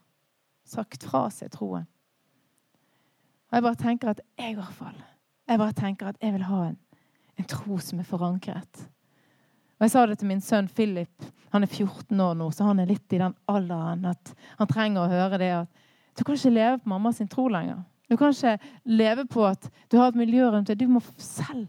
sagt 0.67 1.07
fra 1.07 1.27
seg 1.31 1.53
troen. 1.55 1.87
Og 3.47 3.59
jeg 3.59 3.63
bare 3.63 3.79
tenker 3.79 4.11
at 4.13 4.21
jeg 4.39 4.57
i 4.57 4.59
hvert 4.59 4.75
fall 4.75 5.05
jeg 5.47 5.61
bare 5.63 5.77
tenker 5.79 6.11
at 6.11 6.17
jeg 6.23 6.35
vil 6.35 6.47
ha 6.49 6.61
en, 6.67 6.79
en 7.39 7.49
tro 7.51 7.79
som 7.79 8.01
er 8.03 8.09
forankret. 8.09 8.81
Og 9.77 9.85
Jeg 9.85 9.91
sa 9.93 10.07
det 10.07 10.19
til 10.19 10.29
min 10.29 10.41
sønn 10.41 10.69
Philip. 10.69 11.27
Han 11.53 11.63
er 11.63 11.71
14 11.71 12.21
år 12.21 12.35
nå, 12.35 12.51
så 12.51 12.65
han 12.67 12.81
er 12.81 12.89
litt 12.91 13.13
i 13.13 13.21
den 13.21 13.35
alderen 13.49 14.09
at 14.11 14.33
han 14.59 14.71
trenger 14.71 15.05
å 15.05 15.13
høre 15.13 15.39
det 15.39 15.53
at 15.61 15.85
du 16.17 16.25
kan 16.25 16.35
ikke 16.35 16.51
leve 16.51 16.79
på 16.81 16.91
mamma 16.91 17.13
sin 17.13 17.29
tro 17.29 17.47
lenger. 17.53 17.85
Du 18.11 18.17
kan 18.17 18.33
ikke 18.33 18.57
leve 18.89 19.27
på 19.29 19.45
at 19.47 19.69
du 19.93 19.99
har 20.01 20.09
et 20.09 20.19
miljø 20.19 20.49
rundt 20.51 20.71
deg. 20.71 20.81
Du 20.81 20.89
må 20.89 21.03
selv 21.19 21.69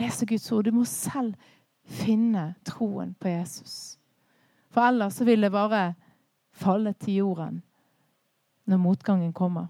lese 0.00 0.26
Guds 0.26 0.50
ord. 0.52 0.64
Du 0.64 0.72
må 0.72 0.84
selv 0.88 1.34
finne 1.84 2.54
troen 2.66 3.12
på 3.20 3.28
Jesus. 3.28 3.98
For 4.72 4.88
ellers 4.88 5.20
så 5.20 5.26
vil 5.28 5.44
det 5.44 5.52
bare 5.52 5.92
falle 6.56 6.94
til 6.98 7.20
jorden 7.20 7.60
når 8.68 8.80
motgangen 8.80 9.32
kommer. 9.32 9.68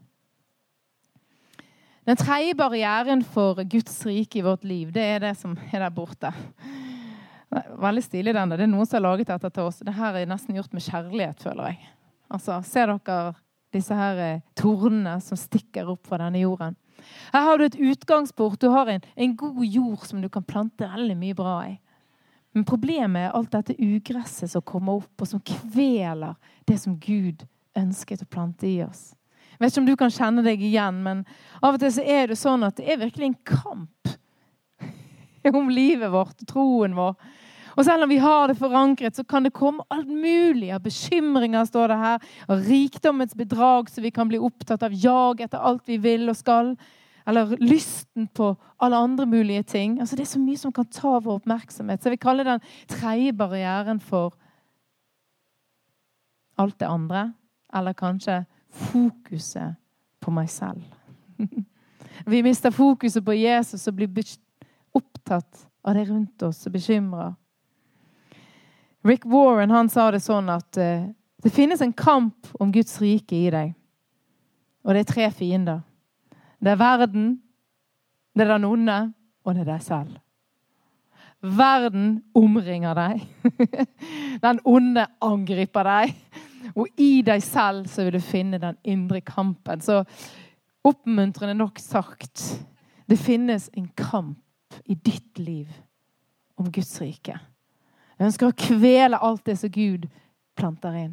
Den 2.03 2.19
tredje 2.19 2.55
barrieren 2.59 3.23
for 3.23 3.63
Guds 3.63 4.01
rike 4.07 4.41
i 4.41 4.43
vårt 4.43 4.65
liv, 4.67 4.91
det 4.93 5.03
er 5.03 5.21
det 5.23 5.37
som 5.39 5.55
er 5.71 5.85
der 5.85 5.95
borte. 5.95 6.33
Veldig 7.53 8.03
stilig, 8.03 8.35
den. 8.35 8.55
Det 8.57 8.65
er 8.65 8.71
noen 8.71 8.89
som 8.89 8.99
har 8.99 9.05
laget 9.05 9.31
dette 9.31 9.51
til 9.53 9.69
oss. 9.69 9.83
Det 9.85 9.95
her 9.95 10.17
er 10.19 10.31
nesten 10.31 10.57
gjort 10.57 10.73
med 10.75 10.83
kjærlighet, 10.83 11.43
føler 11.45 11.71
jeg. 11.71 11.79
Altså, 12.33 12.59
Ser 12.67 12.91
dere 12.91 13.35
disse 13.73 13.97
her 13.97 14.19
eh, 14.21 14.43
tornene 14.59 15.19
som 15.23 15.39
stikker 15.39 15.93
opp 15.93 16.09
fra 16.09 16.19
denne 16.25 16.43
jorden? 16.43 16.75
Her 17.33 17.47
har 17.47 17.59
du 17.59 17.67
et 17.67 17.79
utgangsport. 17.79 18.59
Du 18.61 18.71
har 18.73 18.89
en, 18.89 19.05
en 19.15 19.37
god 19.37 19.63
jord 19.65 20.07
som 20.09 20.23
du 20.23 20.31
kan 20.33 20.45
plante 20.45 20.89
veldig 20.89 21.17
mye 21.21 21.37
bra 21.39 21.57
i. 21.69 21.77
Men 22.53 22.67
problemet 22.69 23.29
er 23.29 23.37
alt 23.37 23.53
dette 23.55 23.77
ugresset 23.79 24.51
som 24.53 24.65
kommer 24.65 25.01
opp, 25.01 25.13
og 25.23 25.29
som 25.29 25.41
kveler 25.41 26.35
det 26.69 26.81
som 26.83 26.99
Gud 27.01 27.47
ønsket 27.79 28.25
å 28.25 28.31
plante 28.31 28.69
i 28.69 28.81
oss. 28.85 29.13
Jeg 29.53 29.61
vet 29.61 29.73
ikke 29.73 29.83
om 29.83 29.91
du 29.91 29.97
kan 30.01 30.13
kjenne 30.13 30.45
deg 30.45 30.63
igjen, 30.65 31.03
men 31.05 31.23
av 31.61 31.77
og 31.77 31.83
til 31.83 31.93
så 31.95 32.03
er 32.03 32.33
det 32.33 32.41
sånn 32.41 32.67
at 32.67 32.81
det 32.81 32.89
er 32.91 33.03
virkelig 33.03 33.29
en 33.29 33.41
kamp 33.47 34.13
om 35.63 35.71
livet 35.71 36.11
vårt, 36.13 36.45
troen 36.49 36.97
vår. 36.99 37.15
Og 37.73 37.87
selv 37.87 38.05
om 38.05 38.11
vi 38.11 38.19
har 38.21 38.51
det 38.51 38.59
forankret, 38.59 39.17
så 39.17 39.25
kan 39.25 39.47
det 39.47 39.55
komme 39.57 39.85
alt 39.93 40.09
mulig 40.09 40.73
av 40.75 40.83
bekymringer, 40.85 41.65
står 41.69 41.93
det 41.93 42.01
her, 42.03 42.27
av 42.49 42.67
rikdommens 42.69 43.37
bedrag, 43.39 43.89
så 43.91 44.05
vi 44.05 44.13
kan 44.13 44.29
bli 44.29 44.41
opptatt 44.43 44.83
av 44.85 44.93
jag 44.93 45.41
etter 45.41 45.63
alt 45.63 45.89
vi 45.89 45.97
vil 46.03 46.29
og 46.29 46.37
skal. 46.37 46.75
Eller 47.27 47.55
lysten 47.63 48.27
på 48.35 48.51
alle 48.83 48.99
andre 48.99 49.27
mulige 49.31 49.63
ting. 49.63 50.01
Altså 50.01 50.17
Det 50.17 50.25
er 50.27 50.33
så 50.33 50.43
mye 50.43 50.59
som 50.59 50.73
kan 50.75 50.89
ta 50.91 51.21
vår 51.23 51.39
oppmerksomhet. 51.39 52.03
Så 52.03 52.11
jeg 52.11 52.17
vil 52.17 52.25
kalle 52.27 52.49
den 52.49 52.65
tredje 52.91 53.33
barrieren 53.33 54.03
for 54.03 54.35
alt 56.59 56.79
det 56.83 56.91
andre. 56.91 57.31
Eller 57.75 57.97
kanskje 57.97 58.43
fokuset 58.73 59.75
på 60.21 60.31
meg 60.31 60.51
selv. 60.51 60.83
Vi 62.27 62.43
mister 62.45 62.71
fokuset 62.71 63.25
på 63.25 63.35
Jesus 63.35 63.89
og 63.89 63.97
blir 63.99 64.35
opptatt 64.93 65.67
av 65.83 65.97
det 65.97 66.07
rundt 66.09 66.43
oss 66.47 66.67
og 66.67 66.77
bekymra. 66.77 67.33
Rick 69.03 69.25
Warren 69.27 69.73
han 69.75 69.89
sa 69.91 70.11
det 70.15 70.23
sånn 70.23 70.51
at 70.53 70.79
uh, 70.79 71.09
det 71.43 71.51
finnes 71.51 71.81
en 71.83 71.93
kamp 71.93 72.53
om 72.61 72.71
Guds 72.73 73.01
rike 73.03 73.35
i 73.35 73.49
deg. 73.51 73.73
Og 74.87 74.95
det 74.95 75.03
er 75.03 75.11
tre 75.11 75.31
fiender. 75.35 75.81
Det 76.63 76.71
er 76.71 76.79
verden, 76.79 77.33
det 78.37 78.45
er 78.45 78.53
den 78.55 78.69
onde, 78.69 78.99
og 79.43 79.57
det 79.57 79.65
er 79.65 79.73
deg 79.73 79.83
selv. 79.83 80.21
Verden 81.43 82.21
omringer 82.39 82.95
deg. 82.95 83.25
Den 84.45 84.61
onde 84.63 85.09
angriper 85.19 85.89
deg. 85.89 86.13
Og 86.75 86.89
i 87.01 87.23
deg 87.27 87.43
selv 87.45 87.89
så 87.91 88.05
vil 88.07 88.17
du 88.17 88.25
finne 88.25 88.61
den 88.63 88.79
indre 88.85 89.21
kampen. 89.21 89.81
Så 89.81 90.03
oppmuntrende 90.85 91.57
nok 91.59 91.81
sagt 91.83 92.45
det 93.11 93.19
finnes 93.21 93.69
en 93.77 93.89
kamp 93.99 94.39
i 94.85 94.95
ditt 94.95 95.39
liv 95.39 95.69
om 96.57 96.71
Guds 96.73 96.95
rike. 97.03 97.37
Jeg 98.19 98.29
ønsker 98.31 98.49
å 98.49 98.57
kvele 98.57 99.19
alt 99.19 99.45
det 99.49 99.59
som 99.61 99.73
Gud 99.73 100.07
planter 100.57 100.97
inn. 100.97 101.13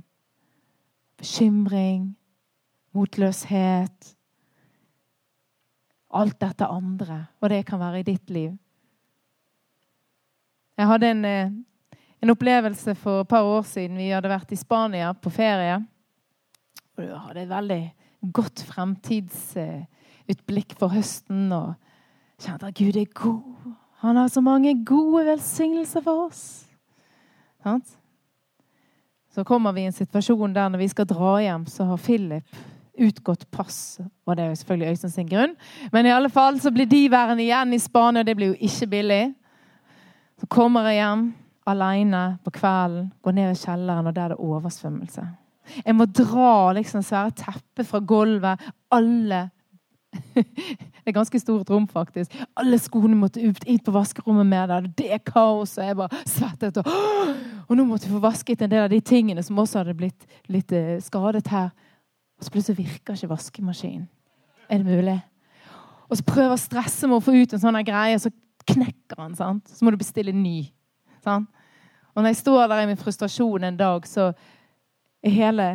Bekymring, 1.20 2.14
motløshet 2.96 4.16
Alt 6.10 6.40
dette 6.42 6.66
andre. 6.66 7.28
Og 7.38 7.52
det 7.52 7.66
kan 7.68 7.80
være 7.80 8.00
i 8.00 8.06
ditt 8.08 8.32
liv. 8.34 8.56
Jeg 10.80 10.88
hadde 10.88 11.10
en 11.12 11.26
eh, 11.28 11.52
en 12.22 12.30
opplevelse 12.34 12.96
for 13.00 13.22
et 13.22 13.28
par 13.28 13.44
år 13.48 13.62
siden. 13.68 13.98
Vi 13.98 14.10
hadde 14.12 14.30
vært 14.32 14.52
i 14.52 14.56
Spania 14.60 15.14
på 15.14 15.30
ferie. 15.34 15.76
Og 16.98 17.04
vi 17.04 17.08
hadde 17.28 17.42
et 17.44 17.50
veldig 17.50 17.94
godt 18.36 18.64
fremtidsutblikk 18.68 20.76
for 20.80 20.88
høsten 20.92 21.52
og 21.56 21.74
kjente 22.40 22.68
at 22.68 22.76
Gud 22.76 22.96
er 23.00 23.06
god. 23.16 23.44
Han 24.04 24.16
har 24.16 24.28
så 24.32 24.42
mange 24.44 24.86
gode 24.86 25.26
velsignelser 25.28 26.02
for 26.04 26.16
oss. 26.28 26.42
Så 29.30 29.44
kommer 29.48 29.72
vi 29.76 29.82
i 29.82 29.86
en 29.88 29.96
situasjon 29.96 30.56
der 30.56 30.70
når 30.72 30.80
vi 30.84 30.92
skal 30.92 31.08
dra 31.08 31.40
hjem, 31.44 31.66
så 31.68 31.84
har 31.88 31.98
Philip 32.04 32.50
utgått 33.00 33.52
pass. 33.52 34.00
Og 34.28 34.36
det 34.36 34.44
er 34.44 34.50
jo 34.52 34.56
selvfølgelig 34.60 34.92
Øystein 34.92 35.12
sin 35.12 35.30
grunn. 35.30 35.56
Men 35.92 36.06
i 36.06 36.12
alle 36.12 36.30
fall 36.30 36.60
så 36.60 36.72
blir 36.72 36.86
de 36.90 37.12
værende 37.12 37.44
igjen 37.44 37.74
i 37.74 37.80
Spania. 37.80 38.24
Det 38.24 38.36
blir 38.36 38.48
jo 38.52 38.58
ikke 38.60 38.88
billig. 38.88 39.34
Så 40.40 40.48
kommer 40.48 40.82
jeg 40.90 40.96
hjem 41.00 41.34
alene 41.72 42.24
på 42.44 42.54
kvelden, 42.56 43.12
gå 43.24 43.34
ned 43.36 43.54
i 43.54 43.60
kjelleren, 43.60 44.10
og 44.10 44.16
der 44.16 44.28
er 44.30 44.34
det 44.34 44.44
oversvømmelse. 44.46 45.28
Jeg 45.86 45.96
må 45.96 46.06
dra 46.06 46.74
liksom 46.74 47.04
svære 47.06 47.36
teppet 47.38 47.88
fra 47.88 48.02
gulvet. 48.02 48.62
Alle 48.92 49.50
Det 50.34 51.12
er 51.12 51.14
ganske 51.14 51.40
stort 51.40 51.70
rom, 51.70 51.88
faktisk. 51.88 52.34
Alle 52.58 52.80
skoene 52.82 53.18
måtte 53.18 53.42
ut, 53.42 53.62
inn 53.70 53.80
på 53.82 53.94
vaskerommet 53.94 54.48
med 54.50 54.70
det. 54.70 54.92
Det 54.98 55.08
er 55.14 55.22
kaos. 55.26 55.78
Og 55.78 55.86
jeg 55.86 55.98
bare 55.98 56.22
svettet. 56.28 56.78
Og, 56.82 56.90
og 57.68 57.78
nå 57.78 57.86
måtte 57.86 58.10
vi 58.10 58.16
få 58.16 58.22
vasket 58.24 58.62
en 58.66 58.72
del 58.72 58.88
av 58.88 58.92
de 58.94 59.00
tingene 59.06 59.44
som 59.46 59.58
også 59.62 59.82
hadde 59.82 59.98
blitt 59.98 60.28
litt 60.52 60.74
eh, 60.76 60.98
skadet 61.02 61.48
her. 61.54 61.72
Og 62.40 62.46
så 62.46 62.54
plutselig 62.54 62.82
virker 62.84 63.18
ikke 63.18 63.32
vaskemaskinen. 63.32 64.08
Er 64.70 64.82
det 64.82 64.98
mulig? 64.98 65.18
Og 66.10 66.18
så 66.18 66.26
prøver 66.26 66.52
jeg 66.52 66.58
å 66.58 66.62
stresse 66.62 67.10
med 67.10 67.20
å 67.20 67.26
få 67.26 67.34
ut 67.38 67.54
en 67.54 67.62
sånn 67.62 67.80
greie, 67.86 68.18
så 68.22 68.32
knekker 68.70 69.22
han. 69.22 69.36
sant? 69.38 69.70
Så 69.70 69.86
må 69.86 69.94
du 69.94 70.00
bestille 70.02 70.34
ny. 70.34 70.70
sant? 71.26 71.50
Og 72.20 72.24
når 72.24 72.34
jeg 72.34 72.42
står 72.42 72.66
der 72.68 72.82
i 72.84 72.88
min 72.90 72.98
frustrasjon 73.00 73.64
en 73.64 73.78
dag, 73.80 74.08
så 74.08 74.34
er 75.24 75.32
hele 75.32 75.68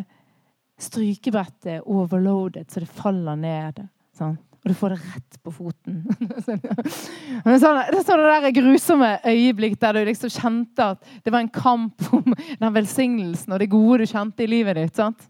strykebrettet 0.76 1.86
overloadet, 1.88 2.66
så 2.68 2.82
det 2.82 2.88
faller 2.92 3.38
ned. 3.40 3.80
Sant? 4.12 4.42
Og 4.60 4.68
du 4.68 4.74
får 4.76 4.92
det 4.92 4.98
rett 5.06 5.38
på 5.40 5.52
foten. 5.56 6.02
det 6.44 7.54
er 7.54 7.62
sånn 7.62 7.80
det 7.80 7.96
er 7.96 8.04
sånne 8.04 8.34
der 8.42 8.52
grusomme 8.58 9.08
øyeblikk 9.24 9.78
der 9.80 9.96
du 9.96 10.02
liksom 10.04 10.34
kjente 10.36 10.90
at 10.92 11.08
det 11.24 11.32
var 11.32 11.46
en 11.46 11.48
kamp 11.52 12.04
om 12.12 12.36
den 12.60 12.76
velsignelsen 12.76 13.56
og 13.56 13.64
det 13.64 13.70
gode 13.72 14.02
du 14.04 14.12
kjente 14.12 14.44
i 14.44 14.50
livet 14.52 14.76
ditt. 14.82 15.00
sant? 15.00 15.24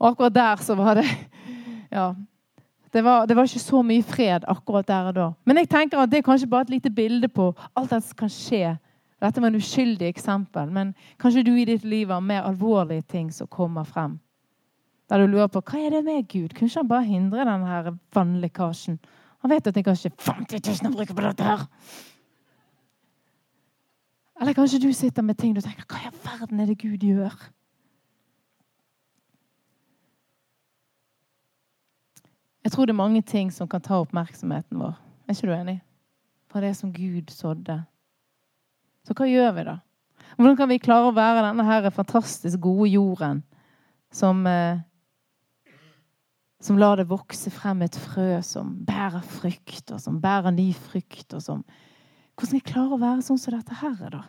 Og 0.00 0.10
akkurat 0.12 0.34
der 0.34 0.66
så 0.66 0.74
var 0.78 0.98
det 0.98 1.06
Ja. 1.92 2.10
Det 2.90 3.04
var, 3.04 3.26
det 3.26 3.36
var, 3.36 3.46
ikke 3.46 3.60
så 3.60 3.82
mye 3.86 4.02
fred 4.02 4.44
akkurat 4.48 4.86
der 4.88 5.08
og 5.12 5.14
da. 5.14 5.30
Men 5.46 5.62
jeg 5.62 5.68
tenker 5.70 6.02
at 6.02 6.10
det 6.10 6.18
er 6.18 6.26
kanskje 6.26 6.50
bare 6.50 6.66
et 6.66 6.70
lite 6.78 6.90
bilde 6.90 7.28
på 7.28 7.52
alt 7.76 7.90
det 7.92 8.02
som 8.02 8.16
kan 8.16 8.30
skje. 8.32 8.78
Dette 9.18 9.42
var 9.42 9.50
en 9.50 9.58
uskyldig 9.58 10.06
eksempel, 10.06 10.70
men 10.70 10.94
kanskje 11.18 11.42
du 11.46 11.52
i 11.58 11.66
ditt 11.66 11.84
liv 11.84 12.10
har 12.10 12.22
mer 12.22 12.46
alvorlige 12.46 13.02
ting 13.02 13.32
som 13.34 13.50
kommer 13.50 13.84
frem. 13.84 14.18
Der 15.10 15.18
du 15.18 15.26
lurer 15.26 15.48
på 15.50 15.62
hva 15.64 15.80
er 15.80 15.96
det 15.96 16.04
med 16.04 16.28
Gud? 16.28 16.52
Kunne 16.54 16.68
ikke 16.68 16.82
han 16.82 16.90
bare 16.90 17.08
hindre 17.08 17.46
denne 17.48 17.98
vannlekkasjen? 18.14 18.98
Han 19.42 19.50
vet 19.50 19.66
at 19.66 19.76
jeg 19.76 19.86
ikke 19.86 20.12
50 20.22 20.62
000 20.82 20.90
å 20.90 20.94
bruke 20.94 21.16
på 21.16 21.24
dette 21.24 21.46
her. 21.46 21.66
Eller 24.38 24.54
kanskje 24.54 24.82
du 24.82 24.92
sitter 24.92 25.22
med 25.22 25.38
ting 25.38 25.54
du 25.54 25.60
tenker 25.60 25.86
Hva 25.88 26.02
i 26.02 26.10
all 26.10 26.18
verden 26.22 26.60
er 26.60 26.70
det 26.70 26.78
Gud 26.78 27.02
gjør? 27.02 27.34
Jeg 32.62 32.72
tror 32.72 32.86
det 32.86 32.92
er 32.92 33.02
mange 33.02 33.22
ting 33.22 33.50
som 33.52 33.68
kan 33.68 33.80
ta 33.80 33.98
oppmerksomheten 34.02 34.78
vår. 34.78 34.98
Er 35.26 35.34
ikke 35.34 35.48
du 35.48 35.54
enig? 35.54 35.78
Fra 36.52 36.60
det 36.60 36.76
som 36.76 36.92
Gud 36.92 37.30
sådde. 37.32 37.80
Så 39.06 39.14
hva 39.16 39.28
gjør 39.28 39.54
vi 39.56 39.68
da? 39.68 39.78
Hvordan 40.38 40.58
kan 40.58 40.70
vi 40.70 40.82
klare 40.82 41.10
å 41.10 41.16
være 41.16 41.46
denne 41.48 41.64
her 41.66 41.88
fantastisk 41.94 42.60
gode 42.62 42.90
jorden 42.92 43.42
som 44.14 44.44
eh, 44.46 44.78
som 46.60 46.78
lar 46.78 46.96
det 46.98 47.06
vokse 47.10 47.50
frem 47.54 47.84
et 47.86 47.96
frø 47.96 48.40
som 48.42 48.72
bærer 48.86 49.22
frykt, 49.22 49.92
og 49.94 50.00
som 50.02 50.18
bærer 50.22 50.54
ny 50.54 50.72
frykt. 50.74 51.34
og 51.34 51.42
som... 51.42 51.62
Hvordan 52.34 52.48
skal 52.48 52.58
jeg 52.58 52.72
klare 52.72 52.96
å 52.96 53.02
være 53.02 53.22
sånn 53.26 53.38
som 53.38 53.54
dette 53.54 53.78
her, 53.78 54.10
da? 54.10 54.24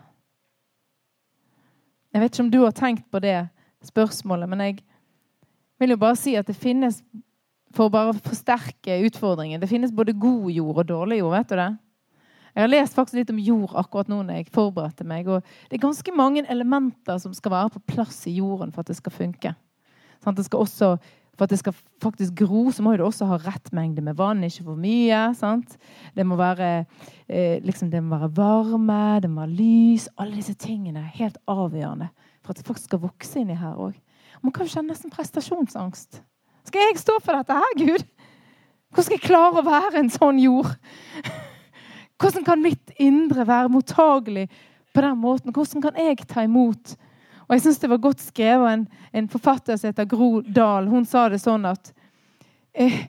Jeg 2.14 2.22
vet 2.22 2.34
ikke 2.34 2.46
om 2.46 2.54
du 2.54 2.62
har 2.64 2.78
tenkt 2.78 3.10
på 3.10 3.22
det 3.22 3.38
spørsmålet, 3.86 4.50
men 4.50 4.62
jeg 4.66 4.78
vil 5.82 5.94
jo 5.94 6.00
bare 6.02 6.18
si 6.18 6.36
at 6.38 6.48
det 6.50 6.58
finnes 6.58 7.04
For 7.70 7.86
å 7.86 7.94
bare 7.94 8.16
forsterke 8.18 8.96
utfordringen 9.06 9.62
Det 9.62 9.70
finnes 9.70 9.94
både 9.94 10.16
god 10.18 10.50
jord 10.52 10.80
og 10.82 10.88
dårlig 10.90 11.20
jord. 11.20 11.36
vet 11.38 11.50
du 11.50 11.56
det? 11.56 11.70
Jeg 12.60 12.66
har 12.66 12.74
lest 12.74 12.96
faktisk 12.98 13.16
litt 13.16 13.30
om 13.32 13.38
jord 13.40 13.72
akkurat 13.80 14.10
nå 14.12 14.18
når 14.28 14.42
jeg 14.42 14.52
forberedte 14.52 15.06
meg. 15.08 15.30
og 15.32 15.46
Det 15.70 15.78
er 15.78 15.86
ganske 15.86 16.12
mange 16.12 16.42
elementer 16.52 17.16
som 17.24 17.32
skal 17.32 17.54
være 17.54 17.70
på 17.78 17.86
plass 17.94 18.26
i 18.28 18.34
jorden 18.36 18.74
for 18.76 18.84
at 18.84 18.90
det 18.92 18.98
skal 18.98 19.16
funke. 19.16 19.54
Sånn, 20.20 20.36
det 20.36 20.44
skal 20.50 20.66
også 20.66 20.90
for 21.40 21.48
at 21.48 21.54
det 21.54 21.62
skal 21.62 21.76
faktisk 22.04 22.36
gro, 22.42 22.66
så 22.76 22.84
må 22.84 22.98
det 23.00 23.06
også 23.06 23.30
ha 23.30 23.38
rett 23.40 23.70
mengde 23.72 24.04
med 24.04 24.18
vann, 24.20 24.44
ikke 24.44 24.66
for 24.66 24.76
mye. 24.76 25.22
Sant? 25.40 25.78
Det 26.12 26.26
må 26.28 26.36
være, 26.36 26.84
eh, 27.32 27.64
liksom, 27.64 27.94
det 27.94 28.04
må 28.04 28.20
være 28.20 28.36
varme, 28.36 29.22
det 29.24 29.30
må 29.32 29.46
være 29.46 29.56
lys. 29.56 30.10
Alle 30.20 30.36
disse 30.36 30.58
tingene 30.60 31.00
er 31.00 31.16
helt 31.16 31.40
avgjørende 31.48 32.10
for 32.44 32.52
at 32.52 32.60
det 32.60 32.68
faktisk 32.68 32.92
skal 32.92 33.06
vokse 33.08 33.40
inni 33.40 33.56
her 33.56 33.80
òg. 33.80 33.96
Man 34.44 34.52
kan 34.52 34.68
jo 34.68 34.74
kjenne 34.76 34.92
nesten 34.92 35.16
prestasjonsangst. 35.16 36.20
Skal 36.68 36.90
jeg 36.90 37.00
stå 37.00 37.16
for 37.24 37.40
dette 37.40 37.56
her, 37.56 37.78
Gud? 37.80 38.04
Hvordan 38.92 39.06
skal 39.08 39.16
jeg 39.16 39.30
klare 39.30 39.62
å 39.62 39.70
være 39.70 40.04
en 40.04 40.12
sånn 40.12 40.44
jord? 40.44 40.76
Hvordan 42.20 42.44
kan 42.46 42.62
mitt 42.62 42.92
indre 43.00 43.46
være 43.48 43.72
mottagelig 43.72 44.50
på 44.94 45.04
den 45.06 45.22
måten? 45.22 45.54
Hvordan 45.56 45.86
kan 45.86 46.02
jeg 46.02 46.28
ta 46.28 46.44
imot 46.44 46.98
og 47.50 47.56
jeg 47.56 47.64
syns 47.64 47.80
det 47.82 47.90
var 47.90 48.02
godt 48.04 48.22
skrevet 48.22 48.72
en, 48.72 48.84
en 49.18 49.28
forfatter 49.30 49.78
som 49.78 49.90
heter 49.90 50.06
Gro 50.10 50.44
Dahl. 50.46 50.86
Hun 50.86 51.06
sa 51.10 51.26
det 51.34 51.42
sånn 51.42 51.66
at 51.66 51.90
eh, 52.78 53.08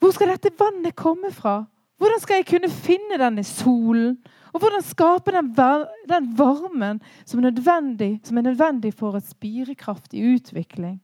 Hvor 0.00 0.14
skal 0.16 0.32
dette 0.32 0.54
vannet 0.56 0.96
komme 0.96 1.28
fra? 1.36 1.60
Hvordan 2.00 2.22
skal 2.22 2.40
jeg 2.40 2.48
kunne 2.48 2.70
finne 2.72 3.18
denne 3.20 3.44
solen? 3.44 4.16
Og 4.54 4.62
hvordan 4.62 4.86
skape 4.86 5.34
den, 5.34 5.50
den 6.08 6.30
varmen 6.38 7.02
som 7.28 7.42
er, 7.44 7.52
som 8.24 8.40
er, 8.40 8.46
nødvendig, 8.46 8.94
for 8.96 9.18
et 9.18 9.28
spirekraftig 9.28 10.22
utvikling? 10.32 10.96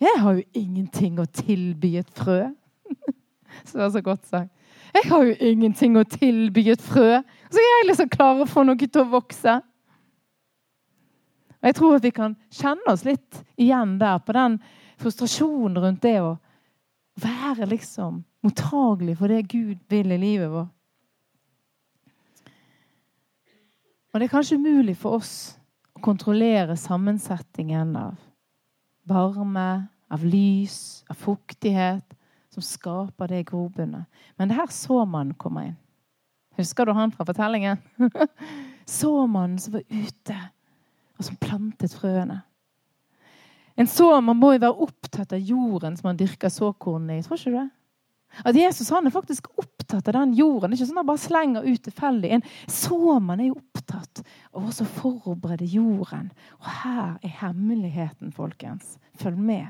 Jeg 0.00 0.16
har 0.22 0.38
jo 0.38 0.46
ingenting 0.56 1.20
å 1.20 1.28
tilby 1.28 1.98
et 2.00 2.08
frø. 2.16 2.46
så 3.66 3.74
det 3.74 3.82
var 3.82 3.92
så 3.92 4.04
godt 4.06 4.24
sagt. 4.30 4.54
Jeg 4.94 5.10
har 5.10 5.24
jo 5.24 5.34
ingenting 5.52 5.96
å 5.98 6.04
tilby 6.08 6.64
et 6.72 6.82
frø. 6.82 7.20
Så 7.50 7.62
jeg 7.62 7.88
liksom 7.88 8.10
klar 8.10 8.40
å 8.40 8.48
få 8.48 8.64
noe 8.66 8.78
til 8.80 9.02
å 9.04 9.10
vokse. 9.12 9.60
Og 11.60 11.68
Jeg 11.68 11.76
tror 11.76 11.96
at 11.96 12.04
vi 12.06 12.12
kan 12.16 12.36
kjenne 12.50 12.92
oss 12.92 13.04
litt 13.04 13.42
igjen 13.60 13.98
der 14.00 14.18
på 14.24 14.34
den 14.36 14.58
frustrasjonen 15.00 15.78
rundt 15.82 16.02
det 16.02 16.18
å 16.24 16.34
være 17.20 17.68
liksom 17.68 18.22
mottagelig 18.44 19.18
for 19.18 19.28
det 19.28 19.42
Gud 19.52 19.80
vil 19.92 20.12
i 20.12 20.20
livet 20.20 20.50
vårt. 20.52 20.72
Og 24.10 24.18
det 24.18 24.26
er 24.26 24.32
kanskje 24.32 24.58
umulig 24.58 24.96
for 24.98 25.20
oss 25.20 25.34
å 25.94 26.00
kontrollere 26.02 26.74
sammensetningen 26.80 27.92
av 27.98 28.16
varme, 29.06 29.86
av 30.10 30.24
lys, 30.26 31.04
av 31.10 31.20
fuktighet, 31.20 32.16
som 32.54 32.64
skaper 32.64 33.30
det 33.30 33.46
grobunnet. 33.50 34.06
Men 34.36 34.50
det 34.50 34.58
her 34.58 34.70
såmannen 34.74 35.34
kommer 35.38 35.70
inn. 35.70 35.78
Husker 36.58 36.86
du 36.86 36.92
han 36.92 37.12
fra 37.14 37.24
fortellingen? 37.24 37.78
såmannen 38.84 39.58
som 39.58 39.78
var 39.78 39.82
ute 39.88 40.38
og 41.18 41.24
som 41.24 41.36
plantet 41.40 41.94
frøene. 41.94 42.40
En 43.80 43.88
såmann 43.88 44.36
må 44.36 44.54
jo 44.54 44.62
være 44.64 44.86
opptatt 44.86 45.32
av 45.36 45.44
jorden 45.44 45.96
som 45.96 46.10
han 46.10 46.18
dyrker 46.20 46.52
såkornene 46.52 47.20
i. 47.20 47.22
Tror 47.24 47.38
ikke 47.38 47.52
du 47.52 47.58
det? 47.60 47.68
At 48.46 48.56
Jesus 48.56 48.90
han 48.94 49.06
er 49.08 49.14
faktisk 49.14 49.48
opptatt 49.58 50.08
av 50.08 50.14
den 50.14 50.34
jorden. 50.38 50.70
Det 50.70 50.78
er 50.78 50.82
ikke 50.82 50.90
sånn 50.90 50.98
at 50.98 51.02
han 51.02 51.10
bare 51.10 51.22
slenger 51.24 51.66
ut 51.66 51.82
tilfeldig. 51.86 52.30
En 52.36 52.44
såmann 52.70 53.42
er 53.42 53.50
jo 53.50 53.58
opptatt 53.58 54.22
av 54.54 54.68
å 54.68 54.88
forberede 55.00 55.68
jorden. 55.70 56.30
Og 56.60 56.70
her 56.82 57.16
er 57.24 57.36
hemmeligheten, 57.40 58.34
folkens. 58.36 58.98
Følg 59.20 59.40
med. 59.40 59.68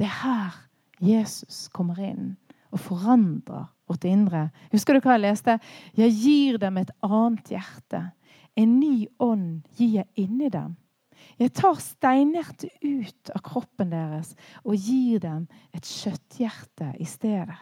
Det 0.00 0.08
er 0.08 0.16
her 0.22 0.56
Jesus 1.00 1.66
kommer 1.72 2.00
inn 2.00 2.32
og 2.70 2.80
forandrer 2.80 3.68
vårt 3.90 4.06
indre. 4.08 4.46
Husker 4.72 4.96
du 4.96 5.04
hva 5.04 5.18
jeg 5.18 5.26
leste? 5.26 5.58
Jeg 5.98 6.16
gir 6.16 6.58
dem 6.62 6.78
et 6.80 6.92
annet 7.04 7.52
hjerte 7.52 8.06
en 8.60 8.78
ny 8.80 9.06
ånd 9.22 9.62
gir 9.78 10.00
jeg 10.00 10.08
inni 10.20 10.50
dem. 10.52 10.76
Jeg 11.40 11.52
tar 11.56 11.78
steinhjertet 11.80 12.80
ut 12.82 13.32
av 13.34 13.42
kroppen 13.44 13.92
deres 13.92 14.34
og 14.64 14.76
gir 14.76 15.20
dem 15.22 15.46
et 15.76 15.86
kjøtthjerte 15.86 16.94
i 17.00 17.06
stedet. 17.08 17.58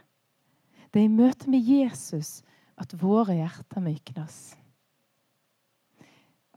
Det 0.88 1.02
er 1.02 1.08
i 1.08 1.12
møte 1.12 1.50
med 1.52 1.66
Jesus 1.66 2.40
at 2.80 2.94
våre 2.98 3.36
hjerter 3.36 3.84
myknes. 3.84 4.38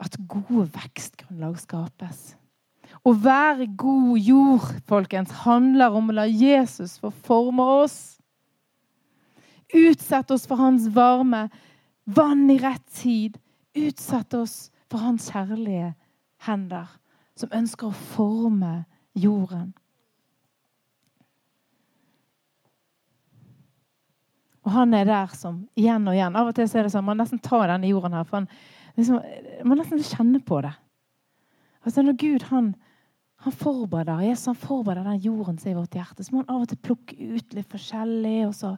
At 0.02 0.18
gode 0.30 0.70
vekstgrunnlag 0.74 1.60
skapes. 1.62 2.32
Å 3.02 3.12
være 3.18 3.66
god 3.80 4.18
jord 4.22 4.68
folkens, 4.90 5.32
handler 5.44 5.96
om 5.98 6.12
å 6.12 6.18
la 6.20 6.28
Jesus 6.30 7.00
få 7.02 7.10
forme 7.26 7.66
oss. 7.82 8.00
Utsette 9.74 10.36
oss 10.36 10.46
for 10.46 10.62
hans 10.62 10.86
varme, 10.94 11.48
vann 12.06 12.50
i 12.52 12.60
rett 12.62 12.86
tid, 13.02 13.40
Utsett 13.72 14.34
oss 14.36 14.72
for 14.92 15.00
hans 15.00 15.30
kjærlige 15.32 15.94
hender, 16.44 16.90
som 17.40 17.54
ønsker 17.56 17.88
å 17.88 18.00
forme 18.12 18.82
jorden. 19.16 19.70
Og 24.62 24.74
han 24.76 24.94
er 24.94 25.08
der 25.08 25.32
som 25.34 25.64
igjen 25.80 26.04
og 26.08 26.18
igjen. 26.18 26.36
Av 26.38 26.52
og 26.52 26.58
til 26.58 26.68
så 26.70 26.82
er 26.82 26.86
det 26.86 26.94
sånn 26.94 27.08
man 27.08 27.18
nesten 27.22 27.40
tar 27.42 27.72
denne 27.72 27.90
jorden 27.90 28.14
her. 28.14 28.28
for 28.28 28.42
han, 28.42 28.50
liksom, 29.00 29.24
Man 29.64 29.80
nesten 29.80 30.04
kjenner 30.04 30.44
på 30.46 30.62
det. 30.62 30.74
Altså 31.86 32.04
Når 32.04 32.18
Gud 32.20 32.44
han, 32.52 32.76
han 33.42 33.54
forbereder 33.54 34.22
Jesus 34.22 34.52
han 34.52 34.56
forbereder 34.56 35.08
den 35.10 35.22
jorden 35.24 35.58
som 35.58 35.70
er 35.70 35.74
i 35.74 35.80
vårt 35.80 35.96
hjerte, 35.98 36.24
så 36.24 36.34
må 36.34 36.44
han 36.44 36.52
av 36.54 36.66
og 36.66 36.70
til 36.70 36.78
plukke 36.78 37.16
ut 37.18 37.56
litt 37.58 37.70
forskjellig. 37.72 38.48
og 38.48 38.54
så, 38.56 38.76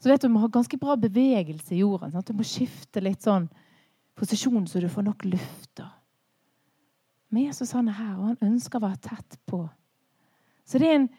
så 0.00 0.08
vet 0.08 0.22
Du 0.22 0.28
du 0.28 0.32
må 0.32 0.40
ha 0.40 0.48
ganske 0.48 0.78
bra 0.80 0.96
bevegelse 0.96 1.74
i 1.74 1.82
jorden. 1.82 2.12
Sant? 2.12 2.26
Du 2.26 2.38
må 2.38 2.46
skifte 2.46 3.04
litt 3.04 3.22
sånn 3.22 3.50
posisjon 4.16 4.66
så 4.66 4.80
du 4.80 4.88
får 4.88 5.04
nok 5.10 5.24
luft. 5.28 5.84
Men 7.28 7.50
Jesus 7.50 7.74
han 7.76 7.88
er 7.88 7.98
her, 7.98 8.16
og 8.16 8.30
han 8.30 8.48
ønsker 8.48 8.80
å 8.80 8.86
være 8.86 9.02
tett 9.10 9.36
på. 9.44 9.66
Så 10.64 10.80
det 10.80 10.88
er 10.88 11.00
en 11.02 11.10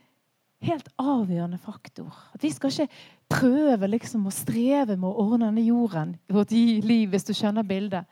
helt 0.66 0.90
avgjørende 0.98 1.62
faktor. 1.62 2.10
At 2.34 2.44
Vi 2.44 2.50
skal 2.52 2.74
ikke 2.74 2.90
prøve 3.30 3.88
liksom 3.88 4.26
å 4.26 4.34
streve 4.34 4.98
med 4.98 5.10
å 5.10 5.28
ordne 5.28 5.52
denne 5.52 5.68
jorden 5.68 6.18
i 6.28 6.34
vårt 6.34 6.52
liv, 6.52 7.10
hvis 7.10 7.30
du 7.30 7.34
skjønner 7.38 7.64
bildet. 7.64 8.10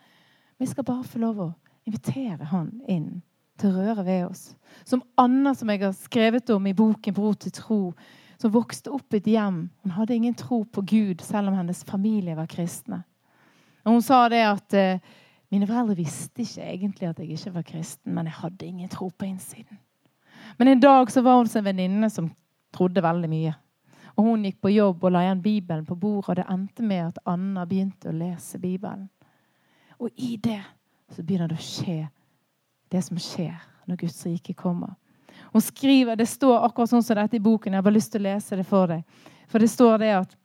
Vi 0.58 0.66
skal 0.66 0.86
bare 0.86 1.02
få 1.04 1.18
lov 1.18 1.40
å 1.42 1.54
invitere 1.86 2.46
han 2.52 2.78
inn 2.86 3.18
til 3.58 3.72
å 3.72 3.82
røre 3.82 4.04
ved 4.06 4.24
oss. 4.28 4.44
Som 4.84 5.02
Anna, 5.18 5.54
som 5.54 5.70
jeg 5.70 5.82
har 5.82 5.94
skrevet 5.96 6.50
om 6.50 6.66
i 6.66 6.76
boken 6.76 7.14
'Bro 7.14 7.32
til 7.34 7.52
tro', 7.52 7.94
som 8.38 8.54
vokste 8.54 8.90
opp 8.94 9.14
i 9.14 9.16
et 9.16 9.26
hjem. 9.26 9.70
Hun 9.82 9.90
hadde 9.90 10.14
ingen 10.14 10.34
tro 10.34 10.62
på 10.64 10.82
Gud, 10.82 11.20
selv 11.20 11.48
om 11.48 11.54
hennes 11.54 11.84
familie 11.84 12.36
var 12.36 12.46
kristne. 12.46 13.02
Og 13.84 13.92
hun 13.92 14.02
sa 14.02 14.28
det 14.28 14.44
at 14.46 14.74
eh, 14.74 15.00
mine 15.50 15.66
foreldre 15.66 15.96
visste 15.96 16.44
ikke 16.44 16.62
egentlig 16.62 17.08
at 17.08 17.18
jeg 17.18 17.30
ikke 17.30 17.54
var 17.54 17.62
kristen, 17.62 18.14
men 18.14 18.26
jeg 18.26 18.38
hadde 18.42 18.66
ingen 18.66 18.88
tro 18.88 19.08
på 19.08 19.24
innsiden. 19.24 19.78
Men 20.58 20.68
en 20.68 20.80
dag 20.80 21.10
så 21.10 21.22
var 21.22 21.36
hun 21.36 21.48
en 21.56 21.64
venninne 21.64 22.10
som 22.10 22.30
trodde 22.72 23.02
veldig 23.02 23.30
mye. 23.30 23.54
Og 24.16 24.24
Hun 24.24 24.44
gikk 24.44 24.60
på 24.60 24.74
jobb 24.74 25.04
og 25.04 25.12
la 25.12 25.22
igjen 25.22 25.42
Bibelen 25.42 25.86
på 25.86 25.94
bordet, 25.94 26.28
og 26.28 26.36
det 26.36 26.44
endte 26.50 26.82
med 26.82 27.06
at 27.06 27.18
Anna 27.24 27.64
begynte 27.66 28.10
å 28.10 28.16
lese 28.18 28.58
Bibelen. 28.58 29.08
Og 29.98 30.10
i 30.16 30.36
det 30.36 30.62
så 31.14 31.22
begynner 31.22 31.48
det 31.48 31.58
å 31.58 31.64
skje 31.64 32.08
det 32.92 33.02
som 33.04 33.20
skjer 33.20 33.56
når 33.88 34.00
Guds 34.02 34.18
rike 34.26 34.54
kommer. 34.56 34.94
Hun 35.52 35.62
skriver, 35.64 36.16
Det 36.16 36.26
står 36.28 36.64
akkurat 36.66 36.90
sånn 36.90 37.02
som 37.02 37.16
dette 37.16 37.36
i 37.36 37.42
boken. 37.42 37.72
Jeg 37.72 37.78
har 37.78 37.86
bare 37.86 37.96
lyst 37.96 38.12
til 38.12 38.20
å 38.20 38.28
lese 38.28 38.56
det 38.56 38.66
for 38.68 38.90
deg. 38.90 39.04
For 39.48 39.62
det 39.62 39.70
står 39.72 39.98
det 40.02 40.12
at 40.18 40.36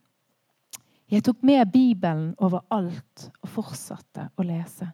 jeg 1.13 1.21
tok 1.27 1.43
med 1.45 1.69
Bibelen 1.69 2.31
overalt 2.41 3.25
og 3.43 3.49
fortsatte 3.51 4.29
å 4.39 4.45
lese. 4.47 4.87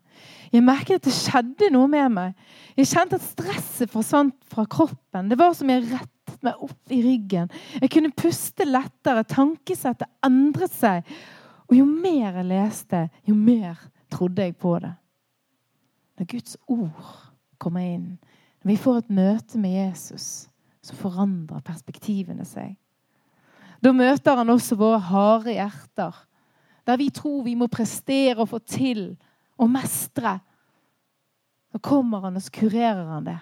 Jeg 0.52 0.66
merket 0.66 1.00
at 1.00 1.08
det 1.08 1.14
skjedde 1.16 1.70
noe 1.72 1.88
med 1.92 2.12
meg. 2.12 2.34
Jeg 2.76 2.90
kjente 2.90 3.20
at 3.20 3.28
stresset 3.28 3.92
forsvant 3.94 4.36
fra 4.52 4.66
kroppen. 4.68 5.30
Det 5.30 5.38
var 5.40 5.54
som 5.56 5.70
jeg 5.72 5.86
rettet 5.88 6.42
meg 6.44 6.66
opp 6.66 6.92
i 6.92 7.00
ryggen. 7.06 7.48
Jeg 7.80 7.94
kunne 7.94 8.12
puste 8.18 8.68
lettere. 8.68 9.24
Tankesettet 9.30 10.10
endret 10.26 10.76
seg. 10.76 11.08
Og 11.70 11.78
jo 11.78 11.86
mer 11.88 12.42
jeg 12.42 12.50
leste, 12.50 13.06
jo 13.30 13.38
mer 13.38 13.78
trodde 14.12 14.50
jeg 14.50 14.58
på 14.60 14.76
det. 14.82 14.92
Når 16.20 16.32
Guds 16.34 16.58
ord 16.68 17.29
kommer 17.62 17.86
inn, 17.86 18.18
når 18.64 18.72
vi 18.72 18.78
får 18.80 19.02
et 19.02 19.12
møte 19.16 19.60
med 19.62 19.76
Jesus, 19.76 20.50
så 20.84 20.96
forandrer 20.98 21.64
perspektivene 21.66 22.46
seg. 22.48 22.76
Da 23.80 23.94
møter 23.96 24.40
han 24.40 24.52
også 24.52 24.76
våre 24.80 25.00
harde 25.10 25.54
hjerter, 25.56 26.16
der 26.88 27.00
vi 27.00 27.10
tror 27.14 27.44
vi 27.46 27.56
må 27.56 27.70
prestere 27.72 28.40
og 28.42 28.50
få 28.52 28.60
til 28.64 29.14
og 29.60 29.70
mestre. 29.72 30.40
Så 31.72 31.80
kommer 31.84 32.26
han, 32.26 32.36
og 32.36 32.44
så 32.44 32.52
kurerer 32.56 33.06
han 33.14 33.28
det 33.30 33.40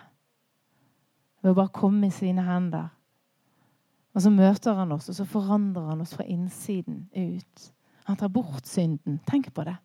ved 1.41 1.53
å 1.53 1.57
bare 1.61 1.73
komme 1.73 2.09
i 2.09 2.13
sine 2.13 2.43
hender. 2.43 2.89
Og 4.17 4.23
så 4.25 4.31
møter 4.33 4.75
han 4.75 4.91
oss, 4.91 5.07
og 5.11 5.15
så 5.19 5.25
forandrer 5.29 5.91
han 5.91 6.01
oss 6.01 6.15
fra 6.17 6.25
innsiden 6.25 7.05
ut. 7.13 7.67
Han 8.09 8.17
tar 8.17 8.31
bort 8.33 8.65
synden. 8.67 9.19
Tenk 9.29 9.51
på 9.53 9.63
det. 9.67 9.75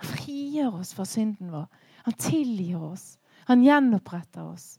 Han 0.00 0.10
frigjør 0.16 0.80
oss 0.80 0.94
fra 0.96 1.04
synden 1.08 1.52
vår. 1.52 1.66
Han 2.06 2.16
tilgir 2.18 2.80
oss. 2.88 3.18
Han 3.50 3.62
gjenoppretter 3.64 4.44
oss. 4.46 4.76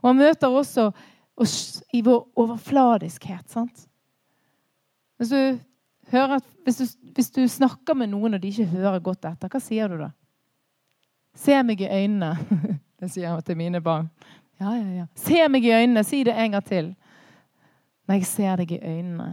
Og 0.00 0.10
han 0.10 0.20
møter 0.20 0.52
også 0.52 0.90
oss 1.38 1.56
i 1.94 2.02
vår 2.02 2.24
overfladiskhet. 2.38 3.46
sant? 3.50 3.86
Hvis 5.18 5.30
du, 5.30 5.58
hører, 6.10 6.40
hvis, 6.64 6.76
du, 6.76 7.10
hvis 7.14 7.30
du, 7.30 7.42
snakker 7.48 7.94
med 7.94 8.10
noen 8.12 8.34
og 8.34 8.42
de 8.42 8.50
ikke 8.50 8.70
hører 8.70 9.02
godt 9.02 9.26
etter, 9.30 9.50
hva 9.50 9.60
sier 9.62 9.90
du 9.90 9.98
da? 10.02 10.12
Se 11.38 11.58
meg 11.62 11.82
i 11.82 11.90
øynene. 11.90 12.34
Det 12.98 13.12
sier 13.12 13.28
jeg 13.28 13.44
til 13.46 13.58
mine 13.60 13.78
barn. 13.78 14.08
Ja, 14.58 14.72
ja, 14.74 14.86
ja. 14.90 15.04
Se 15.14 15.44
meg 15.46 15.62
i 15.62 15.70
øynene. 15.70 16.02
Si 16.02 16.24
det 16.26 16.34
en 16.34 16.56
gang 16.56 16.64
til. 16.66 16.88
Når 18.08 18.18
jeg 18.18 18.26
ser 18.26 18.56
deg 18.58 18.72
i 18.74 18.80
øynene. 18.82 19.28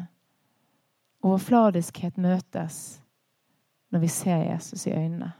Overfladiskhet 1.25 2.19
møtes 2.21 2.99
når 3.89 4.03
vi 4.03 4.09
ser 4.11 4.43
Jesus 4.51 4.85
i 4.85 4.93
øynene. 4.93 5.31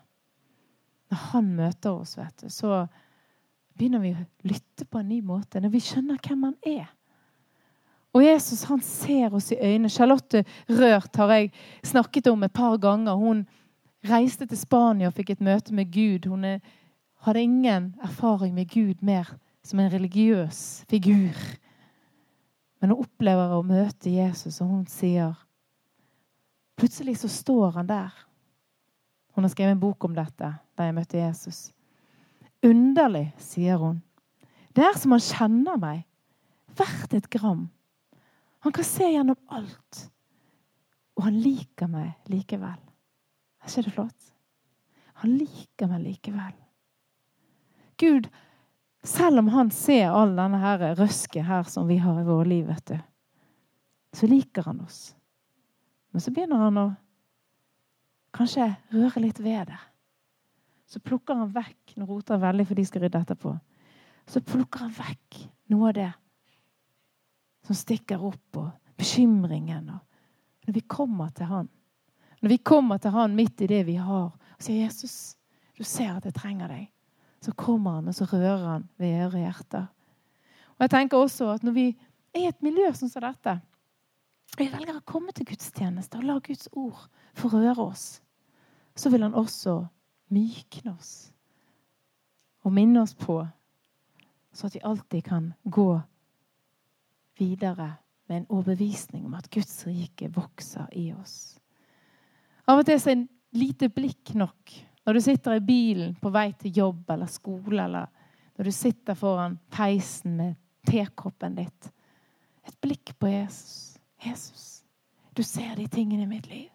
Når 1.11 1.21
han 1.29 1.51
møter 1.53 1.91
oss, 1.91 2.15
vet 2.17 2.41
du, 2.41 2.49
så 2.49 2.87
begynner 3.75 4.03
vi 4.03 4.13
å 4.15 4.25
lytte 4.47 4.87
på 4.87 5.01
en 5.01 5.09
ny 5.09 5.19
måte. 5.25 5.59
Når 5.61 5.73
vi 5.73 5.83
skjønner 5.83 6.21
hvem 6.23 6.47
han 6.47 6.55
er. 6.65 6.87
Og 8.15 8.23
Jesus 8.23 8.63
han 8.69 8.79
ser 8.83 9.33
oss 9.35 9.51
i 9.51 9.59
øynene. 9.59 9.91
Charlotte 9.91 10.45
Rørt 10.71 11.19
har 11.19 11.33
jeg 11.35 11.51
snakket 11.83 12.29
om 12.31 12.45
et 12.47 12.55
par 12.55 12.77
ganger. 12.79 13.19
Hun 13.19 13.43
reiste 14.07 14.47
til 14.47 14.59
Spania 14.59 15.09
og 15.09 15.17
fikk 15.17 15.33
et 15.33 15.43
møte 15.43 15.75
med 15.75 15.91
Gud. 15.91 16.29
Hun 16.31 16.45
hadde 17.25 17.43
ingen 17.43 17.91
erfaring 18.03 18.55
med 18.55 18.71
Gud 18.71 19.03
mer 19.03 19.33
som 19.65 19.79
en 19.79 19.91
religiøs 19.91 20.85
figur. 20.89 21.35
Men 22.79 22.93
hun 22.93 23.01
opplever 23.01 23.55
å 23.55 23.65
møte 23.65 24.13
Jesus, 24.13 24.61
og 24.61 24.69
hun 24.69 24.85
sier 24.91 25.33
Plutselig 26.75 27.21
så 27.21 27.29
står 27.31 27.77
han 27.77 27.87
der. 27.87 28.11
Hun 29.35 29.43
har 29.43 29.51
skrevet 29.51 29.77
en 29.77 29.79
bok 29.79 30.03
om 30.03 30.15
dette 30.15 30.49
da 30.75 30.87
jeg 30.87 30.95
møtte 30.95 31.19
Jesus. 31.19 31.74
Underlig, 32.65 33.29
sier 33.37 33.77
hun. 33.81 34.01
Det 34.75 34.83
er 34.83 34.97
som 34.99 35.13
han 35.15 35.23
kjenner 35.23 35.79
meg. 35.79 36.03
Hvert 36.75 37.13
et 37.15 37.29
gram. 37.31 37.67
Han 38.65 38.73
kan 38.75 38.87
se 38.87 39.07
gjennom 39.07 39.37
alt. 39.53 40.01
Og 41.15 41.27
han 41.27 41.37
liker 41.39 41.87
meg 41.91 42.31
likevel. 42.31 42.79
Er 43.61 43.69
ikke 43.69 43.85
det 43.85 43.93
flott? 43.95 44.31
Han 45.21 45.37
liker 45.39 45.91
meg 45.91 46.03
likevel. 46.03 46.55
Gud, 48.01 48.27
selv 49.05 49.39
om 49.39 49.51
han 49.53 49.71
ser 49.71 50.11
all 50.11 50.33
denne 50.35 50.59
her 50.59 50.83
røsket 50.99 51.45
her 51.47 51.63
som 51.69 51.87
vi 51.87 52.01
har 52.01 52.19
i 52.19 52.27
våre 52.27 52.47
liv, 52.49 52.65
vet 52.67 52.91
du, 52.91 52.97
så 54.15 54.27
liker 54.27 54.65
han 54.67 54.81
oss. 54.83 55.13
Men 56.11 56.23
så 56.23 56.33
begynner 56.35 56.65
han 56.65 56.81
å 56.81 56.87
kanskje 58.35 58.73
røre 58.91 59.23
litt 59.23 59.39
ved 59.39 59.69
det. 59.71 59.79
Så 60.85 61.01
plukker 61.01 61.37
han 61.37 61.53
vekk 61.53 61.95
Nå 61.97 62.05
roter 62.05 62.35
han 62.35 62.43
veldig, 62.43 62.65
for 62.67 62.77
de 62.77 62.85
skal 62.85 63.05
rydde 63.05 63.21
etterpå. 63.23 63.53
Så 64.27 64.41
plukker 64.45 64.85
han 64.85 64.93
vekk 64.95 65.39
noe 65.73 65.89
av 65.89 65.97
det 65.97 66.11
som 67.65 67.77
stikker 67.77 68.21
opp, 68.21 68.57
og 68.59 68.97
bekymringen. 68.97 69.89
Og 69.89 70.67
når 70.67 70.73
vi 70.73 70.83
kommer 70.87 71.29
til 71.29 71.45
Han, 71.49 71.69
når 72.41 72.49
vi 72.49 72.57
kommer 72.57 72.97
til 72.97 73.11
Han 73.11 73.35
midt 73.35 73.61
i 73.61 73.67
det 73.67 73.85
vi 73.85 73.95
har, 73.95 74.31
og 74.31 74.61
sier 74.61 74.83
'Jesus, 74.83 75.37
du 75.77 75.83
ser 75.83 76.15
at 76.15 76.25
jeg 76.25 76.33
trenger 76.33 76.67
deg', 76.67 76.91
så 77.41 77.51
kommer 77.51 77.91
Han, 77.91 78.07
og 78.07 78.15
så 78.15 78.25
rører 78.25 78.67
Han 78.67 78.89
ved 78.97 79.25
øre 79.25 79.39
hjerter. 79.39 79.87
Og 80.77 80.81
jeg 80.81 80.89
tenker 80.89 81.17
også 81.17 81.53
at 81.53 81.63
når 81.63 81.71
vi 81.71 81.87
er 82.33 82.39
i 82.39 82.47
et 82.47 82.63
miljø 82.63 82.91
sånn 82.93 83.09
som 83.09 83.21
dette, 83.21 83.61
og 84.53 84.59
vi 84.59 84.69
velger 84.71 84.97
å 84.97 85.05
komme 85.05 85.31
til 85.31 85.45
gudstjeneste 85.45 86.17
og 86.17 86.23
la 86.23 86.39
Guds 86.39 86.69
ord 86.71 87.07
få 87.33 87.47
røre 87.47 87.79
oss, 87.79 88.21
så 88.95 89.09
vil 89.09 89.23
Han 89.23 89.33
også 89.33 89.87
mykne 90.33 90.95
oss 90.95 91.31
og 92.65 92.73
minne 92.73 93.03
oss 93.03 93.13
på, 93.13 93.37
så 94.53 94.67
at 94.67 94.75
vi 94.75 94.81
alltid 94.83 95.23
kan 95.27 95.51
gå 95.63 96.01
videre 97.37 97.91
med 98.27 98.37
en 98.37 98.47
overbevisning 98.49 99.25
om 99.25 99.35
at 99.37 99.49
Guds 99.53 99.83
rike 99.85 100.31
vokser 100.33 100.89
i 100.97 101.11
oss. 101.13 101.59
Av 102.65 102.81
og 102.81 102.87
til 102.87 102.97
er 102.97 103.11
en 103.13 103.27
lite 103.53 103.91
blikk 103.93 104.33
nok 104.33 104.73
når 105.05 105.13
du 105.13 105.21
sitter 105.21 105.59
i 105.59 105.65
bilen 105.65 106.15
på 106.17 106.31
vei 106.33 106.47
til 106.57 106.77
jobb 106.79 107.11
eller 107.13 107.29
skole, 107.29 107.83
eller 107.83 108.07
når 108.57 108.65
du 108.65 108.73
sitter 108.73 109.17
foran 109.19 109.59
peisen 109.69 110.39
med 110.39 110.55
tekoppen 110.87 111.59
ditt. 111.59 111.91
Et 112.65 112.81
blikk 112.81 113.13
på 113.19 113.29
Jesus. 113.29 113.99
Jesus, 114.25 114.83
du 115.37 115.43
ser 115.43 115.75
de 115.77 115.85
tingene 115.87 116.25
i 116.25 116.29
mitt 116.29 116.49
liv. 116.49 116.71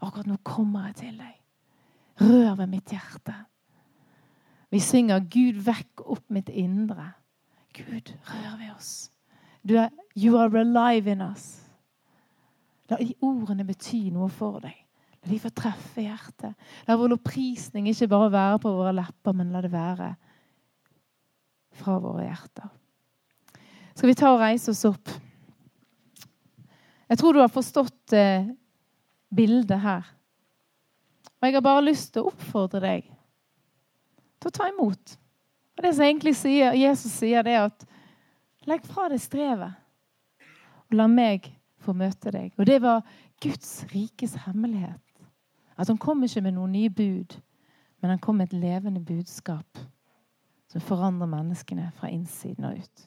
Akkurat 0.00 0.28
nå 0.28 0.36
kommer 0.44 0.90
jeg 0.90 0.96
til 1.00 1.20
deg. 1.22 1.39
Rør 2.18 2.56
ved 2.58 2.66
mitt 2.66 2.90
hjerte. 2.90 3.34
Vi 4.70 4.80
synger 4.80 5.20
'Gud, 5.20 5.62
vekk 5.66 6.02
opp 6.04 6.26
mitt 6.30 6.48
indre'. 6.48 7.12
Gud, 7.74 8.12
rør 8.26 8.58
ved 8.58 8.74
oss. 8.76 9.10
Du 9.68 9.76
er, 9.76 9.88
you 10.16 10.38
are 10.38 10.60
alive 10.60 11.10
in 11.10 11.22
us. 11.22 11.60
La 12.90 12.96
de 12.96 13.14
ordene 13.22 13.64
bety 13.64 14.10
noe 14.10 14.28
for 14.28 14.60
deg. 14.62 14.74
La 15.22 15.30
de 15.30 15.38
få 15.38 15.50
treffe 15.54 16.02
hjertet. 16.02 16.54
La 16.88 16.96
vår 16.98 17.12
lovprisning 17.14 17.88
ikke 17.90 18.08
bare 18.10 18.32
være 18.32 18.60
på 18.62 18.72
våre 18.74 18.94
lepper, 18.96 19.36
men 19.36 19.52
la 19.52 19.62
det 19.62 19.72
være 19.72 20.14
fra 21.80 21.98
våre 22.02 22.26
hjerter. 22.26 22.70
skal 23.94 24.08
vi 24.08 24.14
ta 24.16 24.30
og 24.32 24.40
reise 24.40 24.72
oss 24.72 24.84
opp. 24.88 25.10
Jeg 27.10 27.18
tror 27.18 27.34
du 27.34 27.40
har 27.42 27.52
forstått 27.52 28.14
eh, 28.16 28.48
bildet 29.34 29.80
her. 29.82 30.06
Og 31.40 31.48
jeg 31.48 31.56
har 31.56 31.64
bare 31.64 31.84
lyst 31.84 32.12
til 32.12 32.22
å 32.22 32.30
oppfordre 32.32 32.82
deg 32.84 33.06
til 34.40 34.48
å 34.50 34.56
ta 34.56 34.68
imot. 34.68 35.16
Og 35.76 35.84
Det 35.84 35.94
som 35.96 36.04
egentlig 36.04 36.34
sier, 36.36 36.76
Jesus 36.76 37.12
sier, 37.16 37.44
det 37.44 37.54
er 37.56 37.68
at 37.70 37.86
legg 38.68 38.84
fra 38.84 39.08
deg 39.08 39.20
strevet, 39.22 39.72
og 40.90 40.96
la 40.98 41.06
meg 41.08 41.48
få 41.80 41.94
møte 41.96 42.32
deg. 42.34 42.52
Og 42.58 42.66
det 42.68 42.80
var 42.84 43.00
Guds 43.40 43.84
rikes 43.94 44.36
hemmelighet. 44.44 45.00
At 45.80 45.88
han 45.88 46.00
kom 46.00 46.20
ikke 46.24 46.42
med 46.44 46.58
noen 46.58 46.74
nye 46.76 46.92
bud, 46.92 47.38
men 48.00 48.12
han 48.12 48.20
kom 48.20 48.36
med 48.36 48.50
et 48.50 48.60
levende 48.60 49.00
budskap 49.00 49.80
som 50.70 50.84
forandrer 50.84 51.30
menneskene 51.30 51.88
fra 51.96 52.12
innsiden 52.12 52.68
og 52.68 52.76
ut. 52.76 53.06